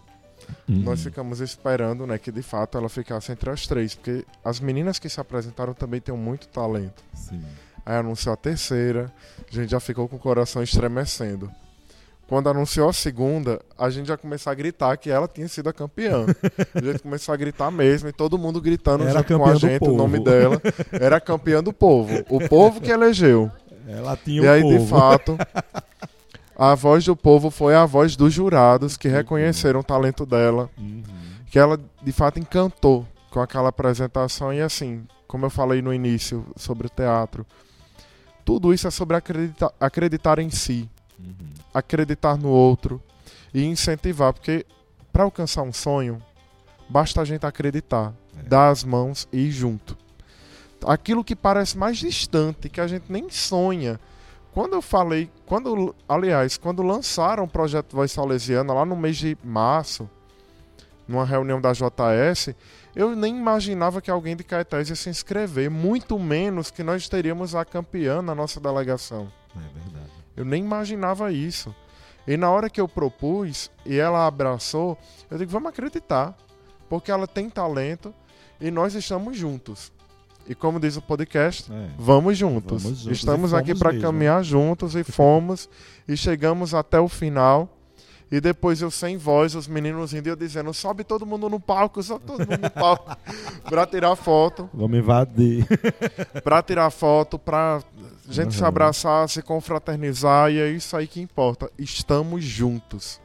[0.68, 0.82] Uhum.
[0.84, 5.00] nós ficamos esperando, né, que de fato ela ficasse entre as três, porque as meninas
[5.00, 7.02] que se apresentaram também têm muito talento.
[7.14, 7.42] Sim.
[7.86, 9.10] Aí anunciou a terceira,
[9.50, 11.50] a gente já ficou com o coração estremecendo.
[12.28, 15.74] Quando anunciou a segunda, a gente já começou a gritar que ela tinha sido a
[15.74, 16.26] campeã.
[16.74, 19.84] A gente começou a gritar mesmo, e todo mundo gritando Era junto com a gente,
[19.84, 20.62] o nome dela.
[20.92, 22.12] Era campeã do povo.
[22.30, 23.52] O povo que elegeu.
[23.88, 24.78] Ela tinha E aí, povo.
[24.80, 25.38] de fato,
[26.56, 30.70] a voz do povo foi a voz dos jurados que reconheceram o talento dela.
[30.78, 31.04] Uhum.
[31.50, 34.54] Que ela, de fato, encantou com aquela apresentação.
[34.54, 37.46] E assim, como eu falei no início sobre o teatro,
[38.46, 40.90] tudo isso é sobre acredita acreditar em si,
[41.20, 41.34] Uhum.
[41.74, 43.02] acreditar no outro
[43.54, 44.34] e incentivar.
[44.34, 44.66] Porque
[45.12, 46.22] para alcançar um sonho,
[46.90, 48.44] basta a gente acreditar, É.
[48.50, 49.98] dar as mãos e ir junto.
[50.86, 53.98] aquilo que parece mais distante, que a gente nem sonha.
[54.54, 59.36] Quando eu falei, quando, aliás, quando lançaram o projeto Voz Salesiana lá no mês de
[59.44, 60.08] março,
[61.08, 62.54] numa reunião da JS,
[62.96, 67.56] eu nem imaginava que alguém de Caetés ia se inscrever, muito menos que nós teríamos
[67.56, 69.32] a campeã na nossa delegação.
[69.56, 70.12] É verdade.
[70.38, 71.74] Eu nem imaginava isso.
[72.28, 74.98] E na hora que eu propus e ela abraçou,
[75.32, 76.38] eu digo, vamos acreditar,
[76.88, 78.14] porque ela tem talento
[78.62, 79.92] e nós estamos juntos.
[80.48, 81.90] E como diz o podcast, É.
[81.98, 82.84] vamos juntos.
[82.84, 83.18] Vamos juntos.
[83.18, 85.70] Estamos aqui para caminhar juntos e fomos
[86.08, 87.78] e chegamos até o final.
[88.32, 91.60] E depois eu sem voz, os meninos indo e eu dizendo, sobe todo mundo no
[91.60, 93.16] palco, sobe todo mundo no palco,
[93.70, 95.68] pra tirar foto, Vamos invadir.
[96.44, 97.84] pra tirar foto, pra
[98.28, 98.68] gente se Uhum.
[98.68, 101.70] abraçar, se confraternizar, e é isso aí que importa.
[101.78, 103.22] Estamos juntos.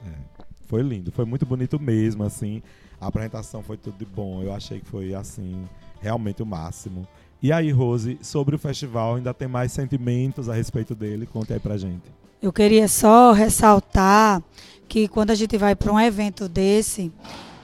[0.66, 2.62] Foi lindo, foi muito bonito mesmo, assim.
[3.01, 4.43] A apresentação foi tudo de bom.
[4.43, 5.66] Eu achei que foi, assim,
[6.01, 7.07] realmente o máximo.
[7.42, 11.26] E aí, Rose, sobre o festival, ainda tem mais sentimentos a respeito dele?
[11.26, 12.03] Conte aí pra gente.
[12.42, 14.42] Eu queria só ressaltar
[14.88, 17.12] que quando a gente vai para um evento desse,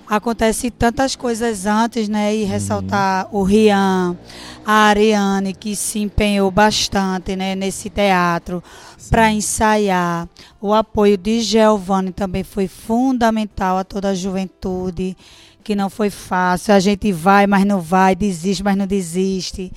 [0.09, 2.35] acontece tantas coisas antes, né?
[2.35, 4.17] E ressaltar o Rian,
[4.65, 8.63] a Ariane, que se empenhou bastante né, nesse teatro
[9.11, 10.29] para ensaiar.
[10.61, 15.17] O apoio de Giovanni também foi fundamental a toda a juventude,
[15.63, 16.75] que não foi fácil.
[16.75, 19.73] A gente vai, mas não vai, desiste, mas não desiste.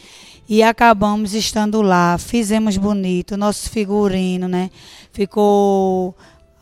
[0.49, 4.69] E acabamos estando lá, fizemos bonito, nosso figurino, né?
[5.11, 6.15] Ficou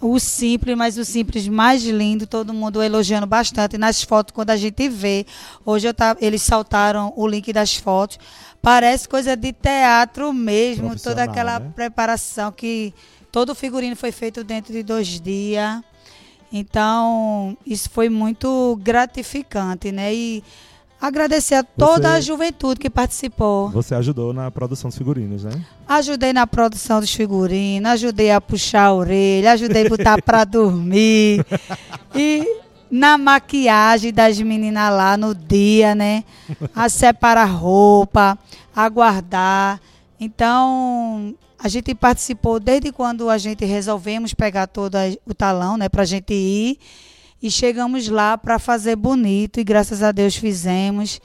[0.07, 4.57] o simples, mas o simples mais lindo, todo mundo elogiando bastante nas fotos quando a
[4.57, 5.25] gente vê.
[5.65, 8.19] Hoje eu tá, eles saltaram o link das fotos.
[8.61, 11.71] Parece coisa de teatro mesmo, toda aquela né?
[11.75, 12.93] preparação que
[13.31, 15.81] todo o figurino foi feito dentro de dois dias.
[16.53, 20.13] Então, isso foi muito gratificante, né?
[20.13, 20.43] E
[21.07, 23.69] agradecer a toda Você- a juventude que participou.
[23.69, 25.51] Você ajudou na produção dos figurinos, né?
[25.87, 31.45] Ajudei na produção dos figurinos, ajudei a puxar a orelha, ajudei a botar pra dormir.
[32.13, 32.45] E
[32.89, 36.23] na maquiagem das meninas lá no dia, né?
[36.75, 38.37] A separar roupa,
[38.75, 39.79] a guardar.
[40.19, 45.89] Então, a gente participou desde quando a gente resolvemos pegar todo a- o talão, né,
[45.89, 46.77] pra gente ir.
[47.45, 51.21] E chegamos lá para fazer bonito e graças a Deus fizemos.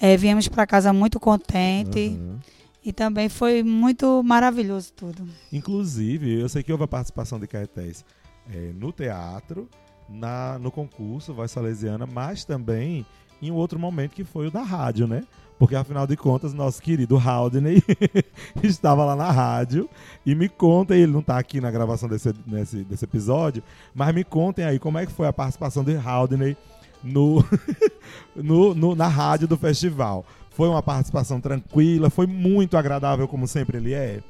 [0.00, 2.10] Eh, viemos para casa muito contente.
[2.10, 2.38] Uhum.
[2.84, 5.28] E também foi muito maravilhoso tudo.
[5.52, 8.04] Inclusive, eu sei que houve a participação de Caetés
[8.48, 9.68] eh, no teatro,
[10.08, 13.04] na, no concurso Voz Salesiana, mas também
[13.42, 15.24] em um outro momento que foi o da rádio, né?
[15.58, 17.82] Porque afinal de contas, nosso querido Haldney
[18.62, 19.88] estava lá na rádio.
[20.24, 23.62] E me contem, ele não está aqui na gravação desse, nesse- desse episódio,
[23.94, 26.56] mas me contem aí como é que foi a participação de Haldney
[27.02, 27.44] no,
[28.36, 30.24] no, no- na rádio do festival.
[30.50, 34.20] Foi uma participação tranquila, foi muito agradável, como sempre ele é.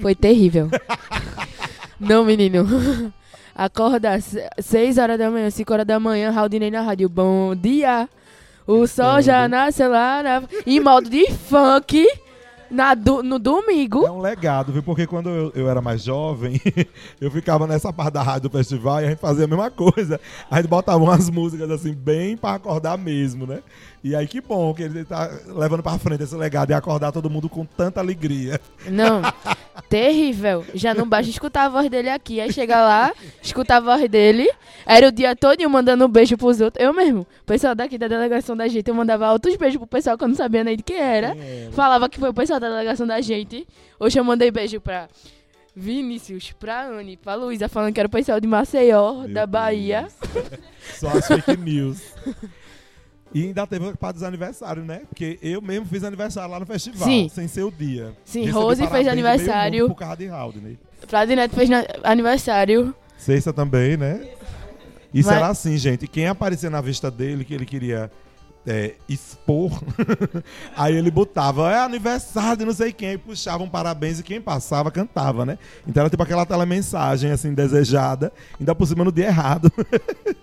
[0.00, 0.68] Foi terrível.
[1.98, 2.64] Não, menino.
[3.54, 7.08] Acorda às 6 horas da manhã, 5 horas da manhã, Raudinei na rádio.
[7.08, 8.08] Bom dia.
[8.70, 10.42] O sol já nasceu lá na...
[10.66, 12.06] em modo de funk
[12.70, 14.06] na do- no domingo.
[14.06, 14.80] É um legado, viu?
[14.82, 16.60] Porque quando eu, eu era mais jovem,
[17.20, 20.20] eu ficava nessa parte da rádio do festival e a gente fazia a mesma coisa.
[20.48, 23.60] A gente botava umas músicas assim, bem pra acordar mesmo, né?
[24.02, 27.28] E aí que bom que ele tá levando pra frente esse legado e acordar todo
[27.28, 28.58] mundo com tanta alegria.
[28.88, 29.20] Não,
[29.90, 30.64] terrível.
[30.74, 32.40] Já não basta escutar a voz dele aqui.
[32.40, 34.50] Aí chega lá, escuta a voz dele.
[34.86, 36.82] Era o dia todo mandando um beijo pros outros.
[36.82, 40.16] Eu mesmo, o pessoal daqui da delegação da gente, eu mandava outros beijos pro pessoal
[40.16, 41.36] que eu não sabia nem de quem era.
[41.72, 43.66] Falava que foi o pessoal da delegação da gente.
[43.98, 45.08] Hoje eu mandei beijo pra
[45.76, 50.08] Vinícius, pra Anne, pra Luísa, falando que era o pessoal de Maceió, da Bahia.
[50.98, 52.14] Só as fake news.
[53.32, 55.02] E ainda teve para dos aniversários, né?
[55.08, 57.28] Porque eu mesmo fiz aniversário lá no festival, Sim.
[57.32, 58.12] sem ser o dia.
[58.24, 59.88] Sim, Recebi Rose fez aniversário.
[59.88, 60.78] Por causa de Haldney.
[61.06, 61.70] Flávio Neto fez
[62.02, 62.94] aniversário.
[63.16, 64.20] Sexta também, né?
[65.14, 66.06] Isso Vai- era assim, gente.
[66.08, 68.10] Quem aparecia na vista dele, que ele queria
[68.66, 69.70] é, expor,
[70.76, 74.40] aí ele botava, é aniversário de não sei quem, aí puxava um parabéns e quem
[74.40, 75.58] passava cantava, né?
[75.86, 79.72] Então era tipo aquela telemensagem, assim, desejada, ainda por cima no dia errado.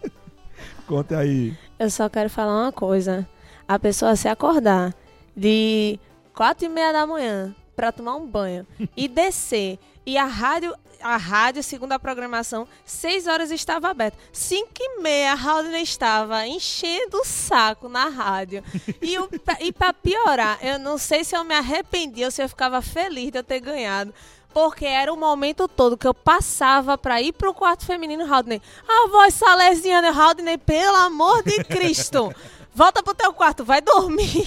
[0.87, 1.53] Conte aí.
[1.79, 3.27] Eu só quero falar uma coisa.
[3.67, 4.95] A pessoa se acordar
[5.35, 5.99] de
[6.33, 8.65] quatro e meia da manhã para tomar um banho
[8.95, 14.17] e descer e a rádio a rádio, segundo a programação, 6 horas estava aberta.
[14.31, 18.63] 5 e meia, a Haldner estava enchendo o saco na rádio.
[19.01, 19.29] E, o,
[19.61, 23.31] e para piorar, eu não sei se eu me arrependi ou se eu ficava feliz
[23.31, 24.13] de eu ter ganhado.
[24.53, 28.61] Porque era o momento todo que eu passava para ir pro quarto feminino, Haldner.
[28.87, 32.33] A voz salesiana, Haldner, pelo amor de Cristo.
[32.73, 34.45] Volta pro teu quarto, vai dormir.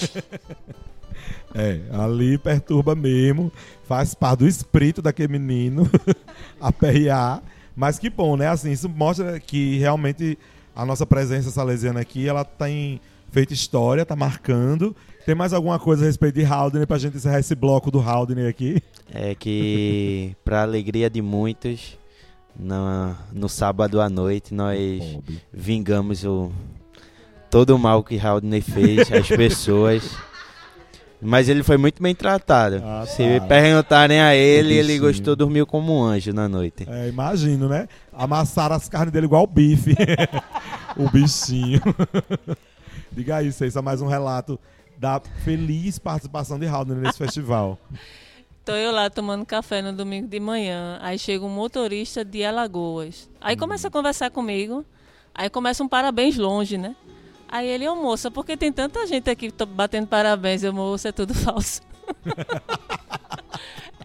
[1.54, 3.52] É, ali perturba mesmo.
[3.84, 5.90] Faz parte do espírito daquele menino,
[6.60, 7.42] aperrear.
[7.74, 8.46] Mas que bom, né?
[8.48, 10.38] Assim, isso mostra que realmente
[10.74, 14.94] a nossa presença salesiana aqui, ela tem feito história, tá marcando.
[15.24, 18.46] Tem mais alguma coisa a respeito de Haldane pra gente encerrar esse bloco do Haldane
[18.46, 18.82] aqui?
[19.12, 21.98] É que, pra alegria de muitos,
[22.58, 25.18] no, no sábado à noite, nós
[25.52, 26.50] vingamos o,
[27.50, 30.10] todo o mal que Haldane fez às pessoas.
[31.22, 32.80] Mas ele foi muito bem tratado.
[32.82, 33.46] Ah, Se tá.
[33.46, 36.86] perguntarem a ele, ele gostou, dormiu como um anjo na noite.
[36.88, 37.88] É, imagino, né?
[38.10, 39.94] Amassaram as carnes dele igual bife.
[40.96, 41.82] o bichinho.
[43.12, 44.58] Diga aí, Ceissa, mais um relato
[45.00, 47.78] da feliz participação de Haldane nesse festival.
[48.66, 50.98] Tô eu lá tomando café no domingo de manhã.
[51.00, 53.28] Aí chega um motorista de Alagoas.
[53.40, 54.84] Aí começa a conversar comigo.
[55.34, 56.94] Aí começa um parabéns longe, né?
[57.48, 60.62] Aí ele, ô moça, porque tem tanta gente aqui batendo parabéns?
[60.62, 61.80] Eu, moça, é tudo falso.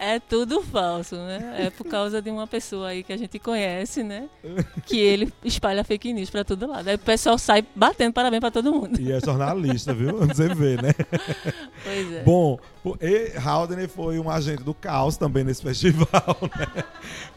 [0.05, 1.65] é tudo falso, né?
[1.65, 4.29] É por causa de uma pessoa aí que a gente conhece, né?
[4.85, 6.87] Que ele espalha fake news pra todo lado.
[6.87, 8.99] Aí o pessoal sai batendo parabéns pra todo mundo.
[8.99, 10.19] E é jornalista, viu?
[10.27, 10.93] Você vê, né?
[11.83, 12.23] Pois é.
[12.23, 12.59] Bom,
[13.01, 16.83] e Haldane foi um agente do caos também nesse festival, né?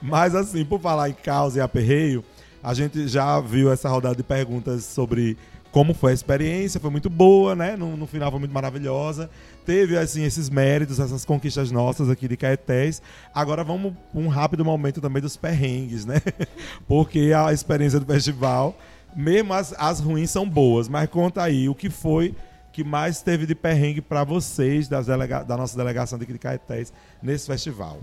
[0.02, 2.22] Mas assim, por falar em caos e aperreio,
[2.62, 5.38] a gente já viu essa rodada de perguntas sobre
[5.70, 7.76] como foi a experiência, foi muito boa, né?
[7.76, 9.28] No, no final foi muito maravilhosa.
[9.66, 13.02] Teve, assim, esses méritos, essas conquistas nossas aqui de Caetés.
[13.34, 16.20] Agora vamos um rápido momento também dos perrengues, né?
[16.88, 18.76] Porque a experiência do festival,
[19.14, 22.34] mesmo as, as ruins são boas, mas conta aí o que foi
[22.72, 26.92] que mais teve de perrengue pra vocês das delega- da nossa delegação daqui de Caetés
[27.22, 27.98] nesse festival.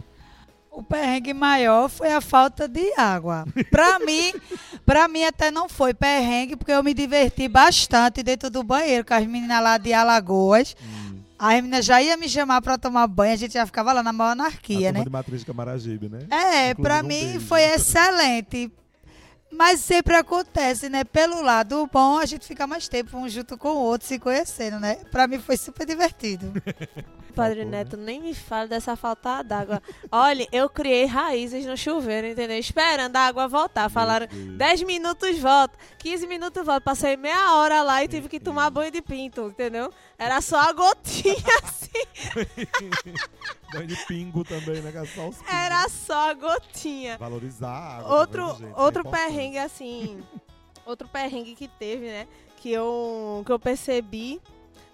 [0.76, 3.45] O perrengue maior foi a falta de água.
[3.71, 4.34] Pra mim,
[4.86, 9.13] para mim até não foi perrengue, porque eu me diverti bastante dentro do banheiro com
[9.13, 10.76] as meninas lá de Alagoas.
[11.39, 14.11] As meninas já iam me chamar pra tomar banho, a gente já ficava lá na
[14.11, 15.03] maior a anarquia, turma né?
[15.03, 16.19] de Matriz Camaragibe, né?
[16.30, 17.39] É, um mim beijo.
[17.41, 18.71] foi excelente.
[19.56, 21.03] Mas sempre acontece, né?
[21.03, 24.80] Pelo lado bom, a gente fica mais tempo um junto com o outro, se conhecendo,
[24.80, 24.95] né?
[25.12, 26.51] Pra mim foi super divertido.
[27.36, 27.80] Padre né?
[27.80, 29.82] Neto, nem me fale dessa falta d'água.
[30.10, 32.58] Olha, eu criei raízes no chuveiro, entendeu?
[32.58, 33.89] Esperando a água voltar.
[33.89, 34.58] Falaram, Deus.
[34.58, 36.82] 10 minutos volta, 15 minutos volta.
[36.82, 39.91] Passei meia hora lá e tive que tomar banho de pinto, entendeu?
[40.18, 41.89] Era só a gotinha assim.
[43.76, 44.89] Banho de pingo também, né?
[44.95, 45.53] é só os pingos.
[45.53, 47.17] Era só a gotinha.
[47.17, 48.19] Valorizar a água.
[48.19, 48.78] Outro, vendo, gente?
[48.78, 49.26] É outro importante.
[49.28, 50.23] perrengue, assim.
[50.86, 52.28] outro perrengue que teve, né?
[52.57, 54.41] Que eu, que eu percebi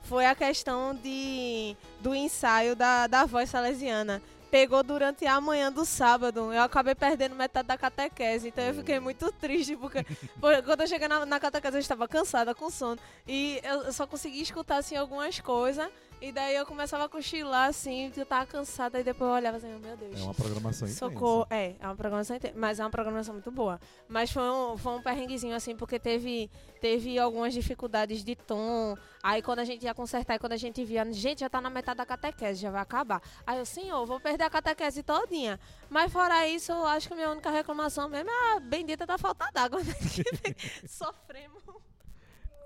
[0.03, 4.21] foi a questão de, do ensaio da, da voz salesiana.
[4.49, 6.51] Pegou durante a manhã do sábado.
[6.51, 8.49] Eu acabei perdendo metade da catequese.
[8.49, 10.03] Então eu fiquei muito triste, porque
[10.41, 12.99] por- quando eu cheguei na, na catequese eu estava cansada, com sono.
[13.25, 15.87] E eu eu só consegui escutar assim algumas coisas.
[16.21, 18.99] E daí eu começava a cochilar assim, que eu tava cansada.
[18.99, 20.19] E depois eu olhava assim, meu Deus.
[20.19, 21.09] É uma programação intensa.
[21.11, 21.47] Socorro.
[21.49, 23.79] É, é uma programação inte- mas é uma programação muito boa.
[24.07, 26.47] Mas foi um, foi um perrenguezinho assim, porque teve,
[26.79, 28.95] teve algumas dificuldades de tom.
[29.23, 31.71] Aí quando a gente ia consertar, e quando a gente via, gente, já tá na
[31.71, 33.19] metade da catequese, já vai acabar.
[33.45, 35.59] Aí eu, senhor, vou perder a catequese todinha.
[35.89, 39.17] Mas fora isso, eu acho que a minha única reclamação mesmo é a bendita da
[39.17, 39.93] falta d'água, né?
[40.87, 41.63] Sofremos.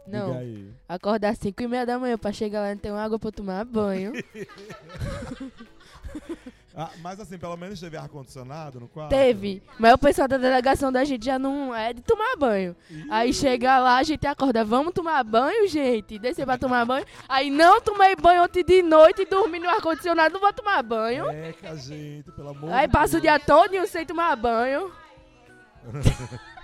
[0.07, 0.39] Não,
[0.87, 3.17] acordar às 5 e meia da manhã pra chegar lá e não ter uma água
[3.17, 4.13] pra tomar banho.
[6.77, 9.09] Ah, mas assim, pelo menos teve ar-condicionado no quarto?
[9.09, 12.75] Teve, mas o pessoal da delegação da gente já não é de tomar banho.
[13.09, 16.19] Aí chega lá, a gente acorda, vamos tomar banho, gente?
[16.19, 17.05] Descer pra tomar banho.
[17.29, 21.29] Aí não tomei banho ontem de noite e dormi no ar-condicionado, não vou tomar banho.
[21.29, 24.91] É, que a gente, pelo amor Aí de passa o dia todo sem tomar banho.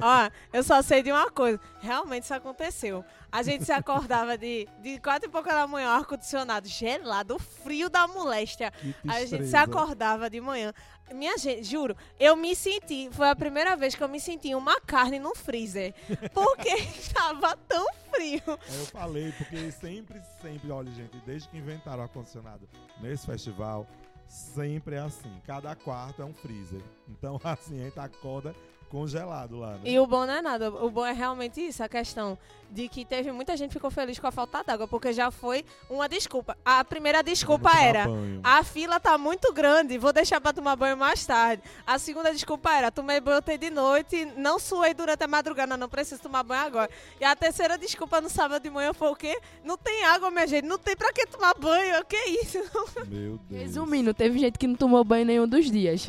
[0.00, 1.60] Ó, eu só sei de uma coisa.
[1.80, 3.04] Realmente isso aconteceu.
[3.30, 8.06] A gente se acordava de, de quatro e pouca da manhã, ar-condicionado gelado, frio da
[8.06, 8.72] moléstia.
[9.06, 10.72] A gente se acordava de manhã.
[11.12, 14.80] Minha gente, juro, eu me senti, foi a primeira vez que eu me senti uma
[14.80, 15.94] carne no freezer.
[16.32, 16.68] Porque
[16.98, 18.42] estava tão frio.
[18.46, 22.68] Eu falei, porque sempre, sempre, olha, gente, desde que inventaram o ar-condicionado
[23.00, 23.86] nesse festival,
[24.26, 25.30] sempre é assim.
[25.46, 26.82] Cada quarto é um freezer.
[27.08, 28.54] Então, assim, a gente acorda
[28.88, 29.80] congelado lá, né?
[29.84, 30.70] E o bom não é nada.
[30.70, 32.38] O bom é realmente isso, a questão
[32.70, 35.64] de que teve muita gente que ficou feliz com a falta d'água, porque já foi
[35.88, 36.56] uma desculpa.
[36.64, 38.40] A primeira desculpa era: banho.
[38.42, 41.62] a fila tá muito grande, vou deixar pra tomar banho mais tarde.
[41.86, 45.88] A segunda desculpa era: tomei banho ontem de noite, não suei durante a madrugada, não
[45.88, 46.90] preciso tomar banho agora.
[47.20, 49.38] E a terceira desculpa no sábado de manhã foi o quê?
[49.64, 52.04] Não tem água, minha gente, não tem pra que tomar banho.
[52.04, 52.58] Que isso?
[53.06, 53.62] Meu Deus.
[53.62, 56.06] Resumindo, teve gente que não tomou banho nenhum dos dias.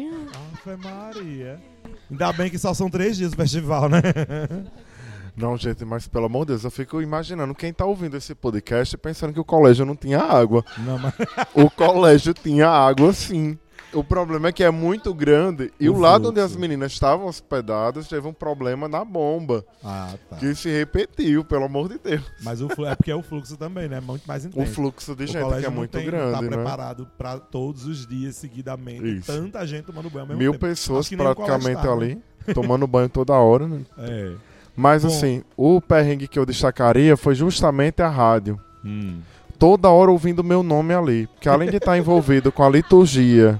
[0.65, 1.61] Ave Maria.
[2.09, 4.01] Ainda bem que só são três dias o festival, né?
[5.37, 8.97] Não, gente, mas pelo amor de Deus, eu fico imaginando quem tá ouvindo esse podcast
[8.97, 10.65] pensando que o colégio não tinha água.
[10.79, 11.13] Não, mas...
[11.53, 13.55] O colégio tinha água sim.
[13.93, 17.25] O problema é que é muito grande e O o, lado onde as meninas estavam
[17.25, 19.65] hospedadas teve um problema na bomba.
[19.83, 20.35] Ah, tá.
[20.35, 22.21] Que se repetiu, pelo amor de Deus.
[22.43, 23.99] Mas o é porque é o fluxo também, né?
[24.01, 24.73] Muito mais O intenso.
[24.73, 26.47] fluxo de O gente colégio que é muito tem- grande, não tá né?
[26.49, 29.07] preparado para todos os dias seguidamente.
[29.19, 29.31] Isso.
[29.31, 30.65] Tanta gente tomando banho ao mesmo Mil tempo.
[30.65, 31.91] pessoas o praticamente tá, né?
[31.93, 33.81] ali, tomando banho toda hora, né?
[33.97, 34.33] É.
[34.75, 35.07] Mas Bom.
[35.09, 38.59] assim, o perrengue que eu destacaria foi justamente a rádio.
[38.85, 39.21] Hum.
[39.57, 41.25] Toda hora ouvindo meu nome ali.
[41.27, 43.59] Porque além de estar envolvido com a liturgia,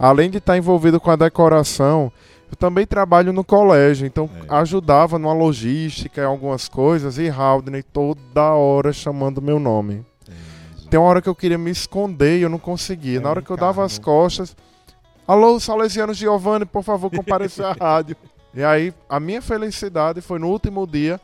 [0.00, 2.10] além de estar envolvido com a decoração,
[2.50, 4.06] eu também trabalho no colégio.
[4.06, 4.54] Então É.
[4.56, 7.18] ajudava numa logística, em algumas coisas.
[7.18, 10.04] E Haldney toda hora chamando meu nome.
[10.90, 13.18] Tem uma hora que eu queria me esconder e eu não conseguia.
[13.18, 14.04] É Na hora que eu dava as cargo.
[14.22, 14.56] costas,
[15.28, 18.16] alô, Salesiano Giovanni, por favor, compareça à rádio.
[18.52, 21.20] E aí, a minha felicidade foi no último dia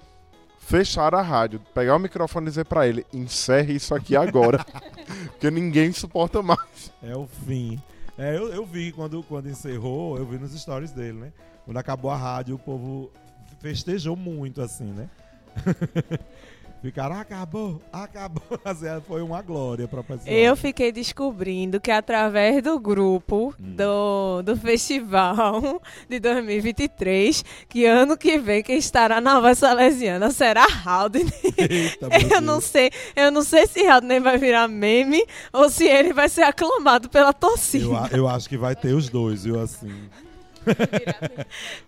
[0.61, 4.65] fechar a rádio, pegar o microfone e dizer pra ele: encerre isso aqui agora,
[5.33, 6.93] porque ninguém suporta mais.
[7.03, 7.81] É o fim.
[8.19, 11.33] É, eu, eu vi quando, quando encerrou, eu vi nos stories dele, né?
[11.65, 13.13] Quando acabou a rádio, o povo
[13.61, 15.09] festejou muito, assim, né?
[16.87, 18.43] Ficaram, acabou, acabou.
[18.65, 20.31] Assim, foi uma glória pra pessoa.
[20.31, 23.75] Eu fiquei descobrindo que através do grupo Hum.
[23.75, 30.65] do, do festival de 2023, que ano que vem quem estará na voz salesiana será
[30.85, 31.33] Haldane.
[31.59, 36.13] Eita, Eu não sei, eu não sei se Haldane vai virar meme ou se ele
[36.13, 37.85] vai ser aclamado pela torcida.
[38.13, 40.09] Eu, eu acho que vai ter os dois, viu, assim.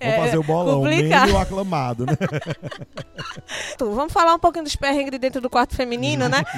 [0.01, 1.21] É, Vamos fazer o bolão, o complicado.
[1.27, 2.17] meme e o aclamado, né?
[3.77, 6.43] Tu, Vamos falar um pouquinho dos perrengues de dentro do quarto feminino, né?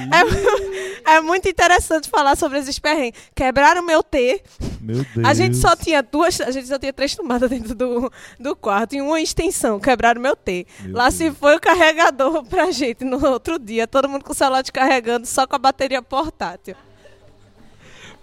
[1.06, 3.18] É, é muito interessante falar sobre esses perrengues.
[3.34, 4.42] Quebraram meu T.
[4.80, 5.26] Meu Deus.
[5.26, 8.94] A gente só tinha duas, a gente só tinha três tomadas dentro do, do quarto
[8.94, 9.80] e uma extensão.
[9.80, 10.66] Quebraram meu T.
[10.80, 11.14] Meu Lá Deus.
[11.14, 13.86] se foi o carregador pra gente no outro dia.
[13.86, 16.74] Todo mundo com o celular descarregando, só com a bateria portátil.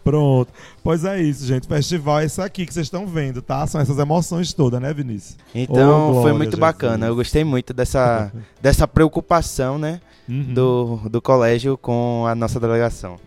[0.09, 0.53] Pronto.
[0.81, 1.65] Pois é isso, gente.
[1.65, 3.67] O festival é isso aqui que vocês estão vendo, tá?
[3.67, 5.37] São essas emoções todas, né, Vinícius?
[5.53, 6.59] Então Oh, foi glória, muito Jesus.
[6.59, 7.07] bacana.
[7.07, 8.31] Eu gostei muito dessa,
[8.61, 9.99] dessa preocupação, né?
[10.29, 10.53] Uhum.
[10.53, 13.17] Do, do colégio com a nossa delegação.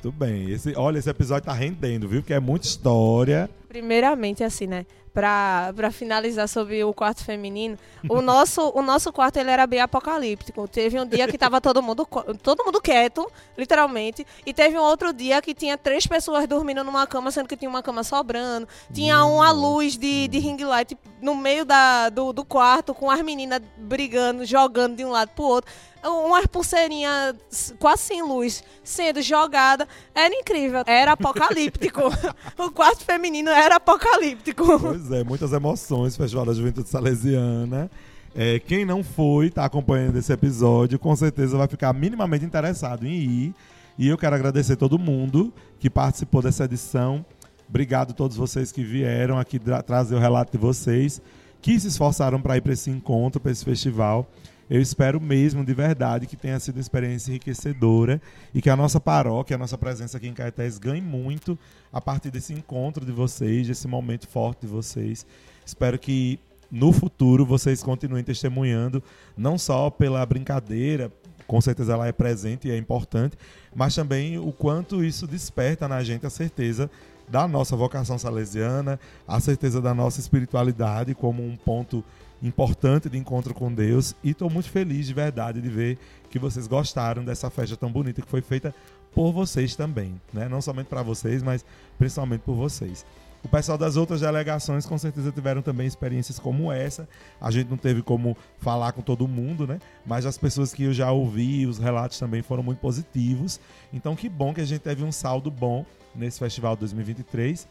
[0.00, 0.50] Tudo bem.
[0.50, 2.20] Esse, olha, esse episódio tá rendendo, viu?
[2.20, 3.48] Porque é muita história.
[3.68, 4.84] Primeiramente, assim, né?
[5.12, 10.66] Pra finalizar sobre o quarto feminino, o nosso, o nosso quarto ele era bem apocalíptico.
[10.66, 12.08] Teve um dia que tava todo mundo,
[12.42, 17.06] todo mundo quieto, literalmente, e teve um outro dia que tinha três pessoas dormindo numa
[17.06, 18.66] cama, sendo que tinha uma cama sobrando.
[18.90, 23.20] Tinha uma luz de, de ring light no meio da, do, do quarto, com as
[23.20, 25.70] meninas brigando, jogando de um lado pro outro.
[26.04, 27.36] Umas pulseirinhas
[27.78, 29.86] quase sem luz sendo jogada.
[30.14, 30.82] Era incrível.
[30.86, 32.00] Era apocalíptico.
[32.58, 34.80] o quarto feminino era apocalíptico.
[34.80, 37.90] Pois é, muitas emoções, Festival da Juventude Salesiana.
[38.34, 43.12] É, quem não foi, tá acompanhando esse episódio, com certeza vai ficar minimamente interessado em
[43.12, 43.54] ir.
[43.98, 47.24] E eu quero agradecer todo mundo que participou dessa edição.
[47.68, 51.20] Obrigado a todos vocês que vieram aqui tra- trazer o relato de vocês,
[51.60, 54.26] que se esforçaram para ir para esse encontro, para esse festival.
[54.72, 58.22] Eu espero mesmo, de verdade, que tenha sido uma experiência enriquecedora
[58.54, 61.58] e que a nossa paróquia, a nossa presença aqui em Caetés ganhe muito
[61.92, 65.26] a partir desse encontro de vocês, desse momento forte de vocês.
[65.62, 69.02] Espero que no futuro vocês continuem testemunhando,
[69.36, 71.12] não só pela brincadeira,
[71.46, 73.36] com certeza ela é presente e é importante,
[73.74, 76.90] mas também o quanto isso desperta na gente a certeza
[77.28, 78.98] da nossa vocação salesiana,
[79.28, 82.02] a certeza da nossa espiritualidade como um ponto
[82.42, 84.14] importante de encontro com Deus.
[84.22, 85.98] E estou muito feliz de verdade de ver
[86.30, 88.74] que vocês gostaram dessa festa tão bonita que foi feita
[89.14, 90.48] por vocês também, né?
[90.48, 91.64] Não somente para vocês, mas
[91.98, 93.04] principalmente por vocês.
[93.44, 97.08] O pessoal das outras delegações com certeza tiveram também experiências como essa.
[97.40, 99.80] A gente não teve como falar com todo mundo, né?
[100.06, 103.58] Mas as pessoas que eu já ouvi, os relatos também foram muito positivos.
[103.92, 105.84] Então que bom que a gente teve um saldo bom
[106.14, 107.66] nesse festival 2023.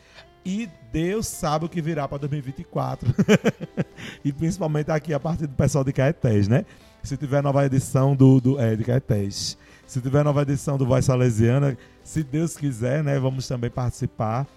[0.45, 3.13] E Deus sabe o que virá para 2024.
[4.25, 6.65] e principalmente aqui a partir do pessoal de Caetés, né?
[7.03, 9.57] Se tiver nova edição do, do é, de Caetés.
[9.85, 14.47] Se tiver nova edição do Voz Salesiana, se Deus quiser, né, vamos também participar.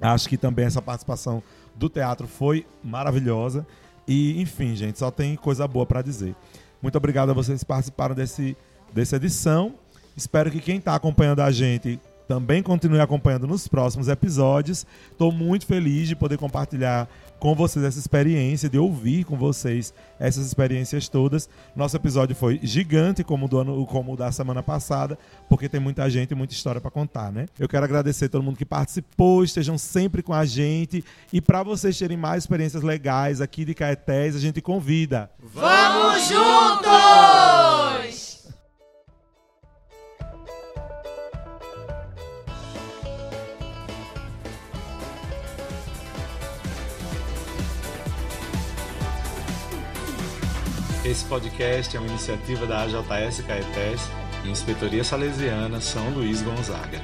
[0.00, 1.42] Acho que também essa participação
[1.74, 3.66] do teatro foi maravilhosa.
[4.06, 6.34] E, enfim, gente, só tem coisa boa para dizer.
[6.80, 8.56] Muito obrigado a vocês que participaram desse,
[8.92, 9.74] dessa edição.
[10.16, 14.86] Espero que quem está acompanhando a gente Também continue acompanhando nos próximos episódios.
[15.10, 17.08] Estou muito feliz de poder compartilhar
[17.38, 21.48] com vocês essa experiência, de ouvir com vocês essas experiências todas.
[21.74, 25.18] Nosso episódio foi gigante, como o, do ano, como o da semana passada,
[25.48, 27.46] porque tem muita gente e muita história para contar, né?
[27.58, 31.02] Eu quero agradecer a todo mundo que participou, estejam sempre com a gente.
[31.32, 35.30] E para vocês terem mais experiências legais aqui de Caetés, a gente convida.
[35.40, 38.07] Vamos juntos!
[51.08, 54.02] Esse podcast é uma iniciativa da AJS Caetés
[54.44, 57.00] e Inspetoria Salesiana São Luís Gonzaga.